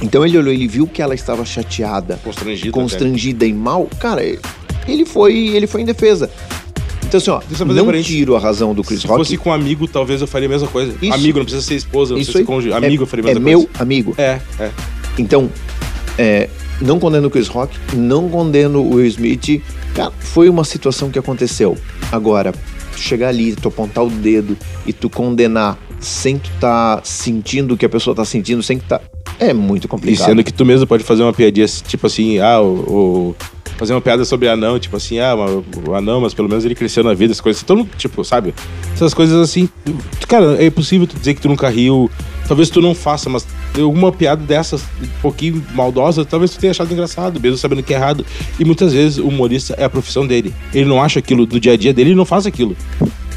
então 0.01 0.25
ele 0.25 0.37
olhou, 0.37 0.51
ele 0.53 0.67
viu 0.67 0.87
que 0.87 1.01
ela 1.01 1.13
estava 1.15 1.45
chateada, 1.45 2.19
Constrangido. 2.23 2.71
constrangida 2.71 3.45
e 3.45 3.53
mal. 3.53 3.87
Cara, 3.99 4.21
ele 4.87 5.05
foi, 5.05 5.35
ele 5.49 5.67
foi 5.67 5.81
em 5.81 5.85
defesa. 5.85 6.29
Então 7.05 7.19
assim, 7.19 7.29
ó, 7.31 7.39
Deixa 7.47 7.63
eu 7.63 7.67
fazer 7.67 7.81
não 7.83 8.01
tiro 8.03 8.35
a 8.35 8.39
razão 8.39 8.73
do. 8.73 8.83
Chris 8.83 9.01
Se 9.01 9.07
Rock. 9.07 9.19
fosse 9.19 9.37
com 9.37 9.49
um 9.49 9.53
amigo, 9.53 9.87
talvez 9.87 10.19
eu 10.19 10.27
faria 10.27 10.47
a 10.47 10.51
mesma 10.51 10.67
coisa. 10.67 10.93
Isso. 11.01 11.13
Amigo, 11.13 11.37
não 11.39 11.45
precisa 11.45 11.65
ser 11.65 11.75
esposa, 11.75 12.13
não 12.13 12.19
Isso 12.19 12.31
precisa 12.33 12.45
ser 12.45 12.53
cônjuge. 12.53 12.73
Amigo, 12.73 13.03
eu 13.03 13.07
faria 13.07 13.25
a 13.25 13.29
é 13.29 13.33
mesma 13.35 13.49
meu 13.49 13.59
coisa. 13.63 13.81
amigo. 13.83 14.15
É, 14.17 14.39
é. 14.59 14.71
Então, 15.17 15.49
é, 16.17 16.49
não 16.81 16.99
condeno 16.99 17.27
o 17.27 17.31
Chris 17.31 17.47
Rock, 17.47 17.77
não 17.95 18.29
condeno 18.29 18.79
o 18.81 18.95
Will 18.95 19.05
Smith. 19.07 19.61
Cara, 19.93 20.11
foi 20.19 20.49
uma 20.49 20.63
situação 20.63 21.09
que 21.09 21.17
aconteceu. 21.19 21.77
Agora, 22.11 22.51
tu 22.91 22.99
chegar 22.99 23.29
ali, 23.29 23.55
tu 23.55 23.67
apontar 23.67 24.03
o 24.05 24.09
dedo 24.09 24.57
e 24.85 24.93
tu 24.93 25.09
condenar 25.09 25.77
sem 25.99 26.37
tu 26.37 26.49
tá 26.59 27.01
sentindo 27.03 27.73
o 27.73 27.77
que 27.77 27.85
a 27.85 27.89
pessoa 27.89 28.15
tá 28.15 28.23
sentindo, 28.23 28.61
sem 28.61 28.77
que 28.77 28.85
tá. 28.85 29.01
É 29.39 29.53
muito 29.53 29.85
E 29.85 29.87
complicado. 29.87 30.25
sendo 30.25 30.43
que 30.43 30.53
tu 30.53 30.65
mesmo 30.65 30.85
pode 30.87 31.03
fazer 31.03 31.23
uma 31.23 31.33
piadinha, 31.33 31.65
tipo 31.67 32.05
assim, 32.07 32.39
ah, 32.39 32.59
o. 32.61 32.73
o- 32.73 33.35
fazer 33.77 33.93
uma 33.93 34.01
piada 34.01 34.25
sobre 34.25 34.49
anão, 34.49 34.79
tipo 34.79 34.97
assim, 34.97 35.19
ah, 35.19 35.35
o 35.87 35.93
anão, 35.93 36.19
mas 36.19 36.33
pelo 36.33 36.49
menos 36.49 36.65
ele 36.65 36.73
cresceu 36.73 37.03
na 37.03 37.13
vida, 37.13 37.31
essas 37.31 37.41
coisas. 37.41 37.61
Todo 37.61 37.77
mundo, 37.79 37.89
tipo, 37.95 38.23
sabe? 38.23 38.51
Essas 38.91 39.13
coisas 39.13 39.39
assim. 39.39 39.69
Cara, 40.27 40.55
é 40.59 40.65
impossível 40.65 41.05
tu 41.05 41.15
dizer 41.15 41.35
que 41.35 41.41
tu 41.41 41.47
nunca 41.47 41.69
riu. 41.69 42.09
Talvez 42.47 42.69
tu 42.69 42.79
não 42.81 42.95
faça, 42.95 43.29
mas 43.29 43.45
alguma 43.77 44.11
piada 44.11 44.43
dessas, 44.43 44.81
um 45.01 45.07
pouquinho 45.21 45.63
maldosa, 45.75 46.23
talvez 46.23 46.51
tu 46.51 46.59
tenha 46.59 46.71
achado 46.71 46.91
engraçado, 46.91 47.39
mesmo 47.39 47.57
sabendo 47.57 47.83
que 47.83 47.93
é 47.93 47.97
errado. 47.97 48.25
E 48.59 48.63
muitas 48.63 48.93
vezes 48.93 49.17
o 49.17 49.27
humorista 49.27 49.75
é 49.77 49.83
a 49.83 49.89
profissão 49.89 50.25
dele. 50.25 50.53
Ele 50.73 50.85
não 50.85 51.01
acha 51.01 51.19
aquilo 51.19 51.45
do 51.45 51.59
dia 51.59 51.73
a 51.73 51.77
dia 51.77 51.93
dele, 51.93 52.11
ele 52.11 52.15
não 52.17 52.25
faz 52.25 52.45
aquilo. 52.45 52.75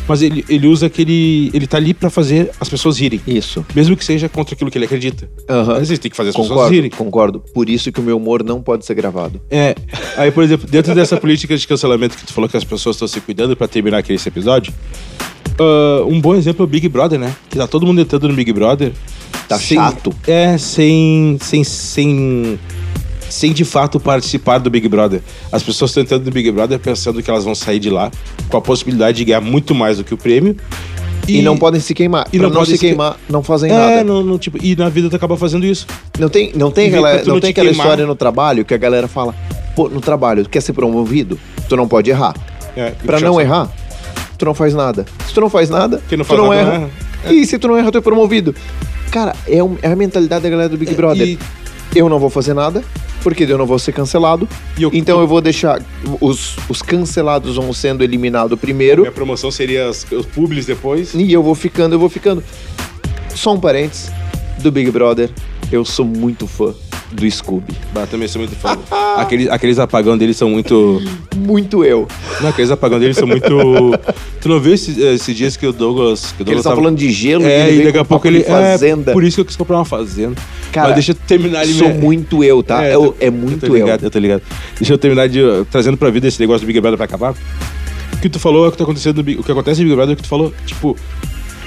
Mas 0.08 0.22
ele, 0.22 0.44
ele 0.48 0.66
usa 0.66 0.86
aquele. 0.86 1.52
Ele 1.54 1.68
tá 1.68 1.76
ali 1.76 1.94
pra 1.94 2.10
fazer 2.10 2.50
as 2.60 2.68
pessoas 2.68 2.98
rirem. 2.98 3.20
Isso. 3.28 3.64
Mesmo 3.72 3.96
que 3.96 4.04
seja 4.04 4.28
contra 4.28 4.56
aquilo 4.56 4.68
que 4.68 4.76
ele 4.76 4.84
acredita. 4.86 5.30
Aham. 5.48 5.74
Mas 5.78 5.88
ele 5.88 5.98
tem 5.98 6.10
que 6.10 6.16
fazer 6.16 6.30
as 6.30 6.34
pessoas 6.34 6.48
Concordo, 6.48 6.74
rirem. 6.74 6.90
concordo. 6.90 7.40
Por 7.54 7.68
isso 7.68 7.92
que 7.92 8.00
o 8.00 8.02
meu 8.02 8.16
humor 8.16 8.42
não 8.42 8.60
pode 8.60 8.84
ser 8.84 8.94
gravado. 8.94 9.40
É. 9.48 9.76
Aí, 10.16 10.32
por 10.32 10.42
exemplo, 10.42 10.68
dentro 10.68 10.96
dessa 10.96 11.16
política 11.16 11.56
de 11.56 11.64
cancelamento 11.64 12.16
que 12.16 12.26
tu 12.26 12.32
falou 12.32 12.50
que 12.50 12.56
as 12.56 12.64
pessoas 12.64 12.96
estão 12.96 13.06
se 13.06 13.20
cuidando 13.20 13.56
pra 13.56 13.68
terminar 13.68 13.98
aquele 13.98 14.16
esse 14.16 14.28
episódio, 14.28 14.72
ah, 15.60 16.04
um 16.06 16.20
bom 16.20 16.34
exemplo 16.34 16.62
é 16.62 16.64
o 16.64 16.66
Big 16.66 16.88
Brother, 16.88 17.18
né? 17.18 17.34
Que 17.48 17.58
tá 17.58 17.66
todo 17.66 17.86
mundo 17.86 18.00
entrando 18.00 18.26
no 18.28 18.34
Big 18.34 18.52
Brother. 18.52 18.92
Tá 19.48 19.58
sem- 19.58 19.76
chato. 19.76 20.12
É, 20.26 20.56
sem. 20.58 21.36
sem. 21.40 21.62
sem. 21.64 22.58
sem 23.28 23.52
de 23.52 23.64
fato 23.64 24.00
participar 24.00 24.58
do 24.58 24.70
Big 24.70 24.88
Brother. 24.88 25.20
As 25.52 25.62
pessoas 25.62 25.90
estão 25.90 26.02
entrando 26.02 26.24
no 26.24 26.30
Big 26.32 26.50
Brother 26.50 26.78
pensando 26.78 27.22
que 27.22 27.30
elas 27.30 27.44
vão 27.44 27.54
sair 27.54 27.78
de 27.78 27.90
lá 27.90 28.10
com 28.48 28.56
a 28.56 28.60
possibilidade 28.60 29.18
de 29.18 29.24
ganhar 29.24 29.40
muito 29.40 29.74
mais 29.74 29.98
do 29.98 30.04
que 30.04 30.14
o 30.14 30.16
prêmio. 30.16 30.56
E, 31.28 31.42
não 31.42 31.56
podem 31.56 31.80
se 31.80 31.94
queimar. 31.94 32.26
e 32.32 32.38
pra 32.38 32.48
não 32.48 32.48
não, 32.54 32.60
podem 32.60 32.74
se 32.74 32.80
queimar, 32.80 33.16
não 33.28 33.42
fazem 33.42 33.70
É, 33.70 33.74
nada. 33.74 34.04
não, 34.04 34.24
não, 34.24 34.36
tipo, 34.36 34.58
e 34.60 34.74
na 34.74 34.88
vida 34.88 35.08
tu 35.08 35.14
acaba 35.14 35.36
fazendo 35.36 35.64
isso. 35.64 35.86
Não 36.18 36.28
tem, 36.28 36.50
não 36.56 36.72
tem 36.72 36.88
aquela, 36.88 37.18
não 37.18 37.24
não 37.34 37.40
tem 37.40 37.40
te 37.40 37.50
aquela 37.50 37.68
queimar. 37.68 37.86
história 37.86 38.06
no 38.06 38.16
trabalho 38.16 38.64
que 38.64 38.74
a 38.74 38.76
galera 38.76 39.06
fala, 39.06 39.32
pô, 39.76 39.88
no 39.88 40.00
trabalho, 40.00 40.42
tu 40.42 40.50
quer 40.50 40.60
ser 40.60 40.72
promovido? 40.72 41.38
Tu 41.68 41.76
não 41.76 41.86
pode 41.86 42.10
errar. 42.10 42.34
É, 42.76 42.88
e 43.00 43.06
Pra 43.06 43.14
puxar 43.18 43.26
não 43.26 43.40
errar, 43.40 43.70
tu 44.40 44.44
não 44.46 44.54
faz 44.54 44.74
nada. 44.74 45.06
Se 45.26 45.32
tu 45.32 45.40
não 45.40 45.48
faz 45.50 45.70
nada, 45.70 46.02
não 46.10 46.18
tu 46.18 46.24
faz 46.24 46.40
não 46.40 46.48
nada 46.48 46.60
erra. 46.60 46.90
erra. 47.24 47.32
E 47.32 47.46
se 47.46 47.58
tu 47.58 47.68
não 47.68 47.76
erra, 47.76 47.92
tu 47.92 47.98
é 47.98 48.00
promovido. 48.00 48.54
Cara, 49.12 49.34
é, 49.46 49.62
um- 49.62 49.76
é 49.82 49.88
a 49.92 49.96
mentalidade 49.96 50.42
da 50.42 50.48
galera 50.50 50.68
do 50.68 50.76
Big 50.76 50.94
Brother. 50.94 51.26
E, 51.26 51.38
Eu 51.94 52.08
não 52.08 52.20
vou 52.20 52.30
fazer 52.30 52.54
nada, 52.54 52.84
porque 53.20 53.42
eu 53.42 53.58
não 53.58 53.66
vou 53.66 53.76
ser 53.76 53.90
cancelado. 53.92 54.48
e 54.78 54.84
eu, 54.84 54.90
Então 54.94 55.20
eu 55.20 55.26
vou 55.26 55.40
deixar. 55.40 55.82
Os, 56.20 56.54
os 56.68 56.80
cancelados 56.82 57.56
vão 57.56 57.72
sendo 57.72 58.04
eliminados 58.04 58.56
primeiro. 58.58 59.02
minha 59.02 59.10
promoção 59.12 59.50
seria 59.50 59.88
as- 59.88 60.06
os 60.12 60.24
publis 60.24 60.66
depois. 60.66 61.12
E 61.14 61.32
eu 61.32 61.42
vou 61.42 61.54
ficando, 61.56 61.96
eu 61.96 61.98
vou 61.98 62.08
ficando. 62.08 62.42
Só 63.34 63.52
um 63.54 63.58
parênteses 63.60 64.10
do 64.60 64.70
Big 64.70 64.88
Brother. 64.92 65.30
Eu 65.72 65.84
sou 65.84 66.04
muito 66.04 66.46
fã 66.46 66.72
do 67.10 67.28
Scooby. 67.28 67.74
Bah, 67.92 68.06
também 68.06 68.28
sou 68.28 68.40
muito 68.40 68.54
fã. 68.54 68.78
aqueles, 69.18 69.48
aqueles 69.50 69.78
apagão 69.80 70.16
deles 70.16 70.36
são 70.36 70.48
muito. 70.48 71.02
Muito 71.36 71.84
eu. 71.84 72.06
Não, 72.40 72.50
aqueles 72.50 72.70
apagão 72.70 73.00
deles 73.00 73.16
são 73.16 73.26
muito. 73.26 73.48
Tu 74.40 74.48
não 74.48 74.58
viu 74.60 74.72
esses, 74.74 74.96
esses 74.96 75.36
dias 75.36 75.56
que 75.56 75.66
o 75.66 75.72
Douglas. 75.72 76.32
Que 76.32 76.42
o 76.42 76.44
eles 76.44 76.46
Douglas 76.46 76.58
estão 76.58 76.72
tava- 76.72 76.82
falando 76.82 76.98
de 76.98 77.10
gelo 77.10 77.44
É, 77.44 77.68
e 77.68 77.72
veio 77.74 77.84
daqui 77.86 77.98
a 77.98 78.04
pouco 78.04 78.26
ele. 78.26 78.38
de 78.40 78.44
fazenda. 78.44 79.10
É, 79.10 79.14
por 79.14 79.22
isso 79.24 79.36
que 79.36 79.40
eu 79.40 79.44
quis 79.44 79.56
comprar 79.56 79.76
uma 79.76 79.84
fazenda. 79.84 80.34
Cara, 80.72 80.88
Mas 80.88 80.94
deixa 80.96 81.12
eu 81.12 81.16
terminar 81.26 81.60
ali. 81.60 81.72
sou 81.74 81.88
minha- 81.88 82.00
muito 82.00 82.42
eu, 82.44 82.62
tá? 82.62 82.84
É, 82.84 82.94
eu 82.94 83.06
tô- 83.08 83.14
é 83.20 83.28
eu 83.28 83.32
muito 83.32 83.60
tô 83.60 83.66
eu. 83.66 83.74
ligado, 83.74 84.04
eu 84.04 84.10
tô 84.10 84.18
ligado. 84.18 84.42
Deixa 84.78 84.92
eu 84.94 84.98
terminar 84.98 85.28
de. 85.28 85.40
uh, 85.42 85.66
trazendo 85.70 85.96
pra 85.96 86.10
vida 86.10 86.26
esse 86.28 86.40
negócio 86.40 86.60
do 86.62 86.66
Big 86.66 86.80
Brother 86.80 86.96
pra 86.96 87.04
acabar. 87.06 87.34
O 88.12 88.16
que 88.20 88.28
tu 88.28 88.38
falou 88.38 88.64
é 88.64 88.68
o 88.68 88.70
que 88.72 88.78
tá 88.78 88.84
acontecendo 88.84 89.16
no 89.18 89.22
Big- 89.22 89.40
O 89.40 89.42
que 89.42 89.50
acontece 89.52 89.80
no 89.80 89.84
Big 89.86 89.96
Brother 89.96 90.12
é 90.12 90.14
o 90.14 90.16
que 90.16 90.22
tu 90.22 90.28
falou. 90.28 90.52
Tipo, 90.66 90.96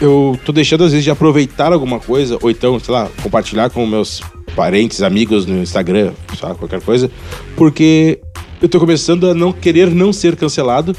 eu 0.02 0.38
tô 0.46 0.52
deixando 0.52 0.84
às 0.84 0.92
vezes 0.92 1.04
de 1.04 1.12
aproveitar 1.12 1.72
alguma 1.74 2.00
coisa, 2.00 2.38
ou 2.42 2.50
então, 2.52 2.80
sei 2.80 2.94
lá, 2.94 3.10
compartilhar 3.22 3.70
com 3.70 3.86
meus 3.86 4.22
parentes, 4.56 5.02
amigos 5.02 5.46
no 5.46 5.62
Instagram, 5.64 6.12
sei 6.38 6.48
lá, 6.50 6.56
qualquer 6.56 6.80
coisa, 6.82 7.10
porque 7.56 8.20
eu 8.62 8.70
tô 8.70 8.80
começando 8.80 9.30
a 9.30 9.34
não 9.34 9.52
querer 9.52 9.90
não 9.90 10.14
ser 10.14 10.36
cancelado. 10.36 10.96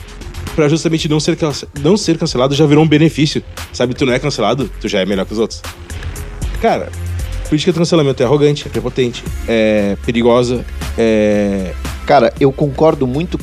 Pra 0.55 0.69
justamente 0.69 1.09
não 1.09 1.19
ser, 1.19 1.37
não 1.81 1.97
ser 1.97 2.17
cancelado 2.17 2.55
já 2.55 2.65
virou 2.67 2.85
um 2.85 2.89
benefício. 2.89 3.43
Sabe, 3.73 3.93
tu 3.95 4.07
não 4.07 4.13
é 4.13 4.19
cancelado, 4.19 4.71
tu 4.81 4.89
já 4.89 5.01
é 5.01 5.07
melhor 5.07 5.27
que 5.27 5.33
os 5.33 5.39
outros. 5.39 5.61
Cara, 6.61 6.91
política 7.49 7.73
de 7.73 7.79
cancelamento 7.79 8.23
é 8.23 8.27
arrogante, 8.27 8.67
é 8.67 8.71
prepotente, 8.71 9.23
é 9.49 9.97
perigosa, 10.07 10.65
é. 10.97 11.75
Cara, 12.07 12.33
eu 12.39 12.53
concordo 12.53 13.07
muito. 13.07 13.39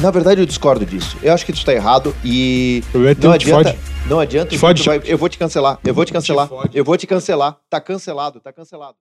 Na 0.00 0.10
verdade, 0.10 0.40
eu 0.40 0.46
discordo 0.46 0.84
disso. 0.86 1.16
Eu 1.22 1.32
acho 1.32 1.44
que 1.44 1.52
tu 1.52 1.64
tá 1.64 1.72
errado 1.74 2.14
e. 2.24 2.82
O 2.88 2.90
problema 2.92 3.12
é 3.20 3.24
Não 3.24 3.32
adianta. 3.32 3.78
Não 4.06 4.20
adianta. 4.20 4.50
Tu 4.50 4.84
vai- 4.84 5.00
eu 5.04 5.18
vou 5.18 5.28
te 5.28 5.38
cancelar. 5.38 5.78
Eu 5.84 5.94
vou 5.94 6.04
te 6.04 6.12
cancelar. 6.12 6.48
Eu 6.72 6.84
vou 6.84 6.96
te 6.96 7.06
cancelar. 7.06 7.56
Tá 7.68 7.80
cancelado, 7.80 8.40
tá 8.40 8.52
cancelado. 8.52 8.96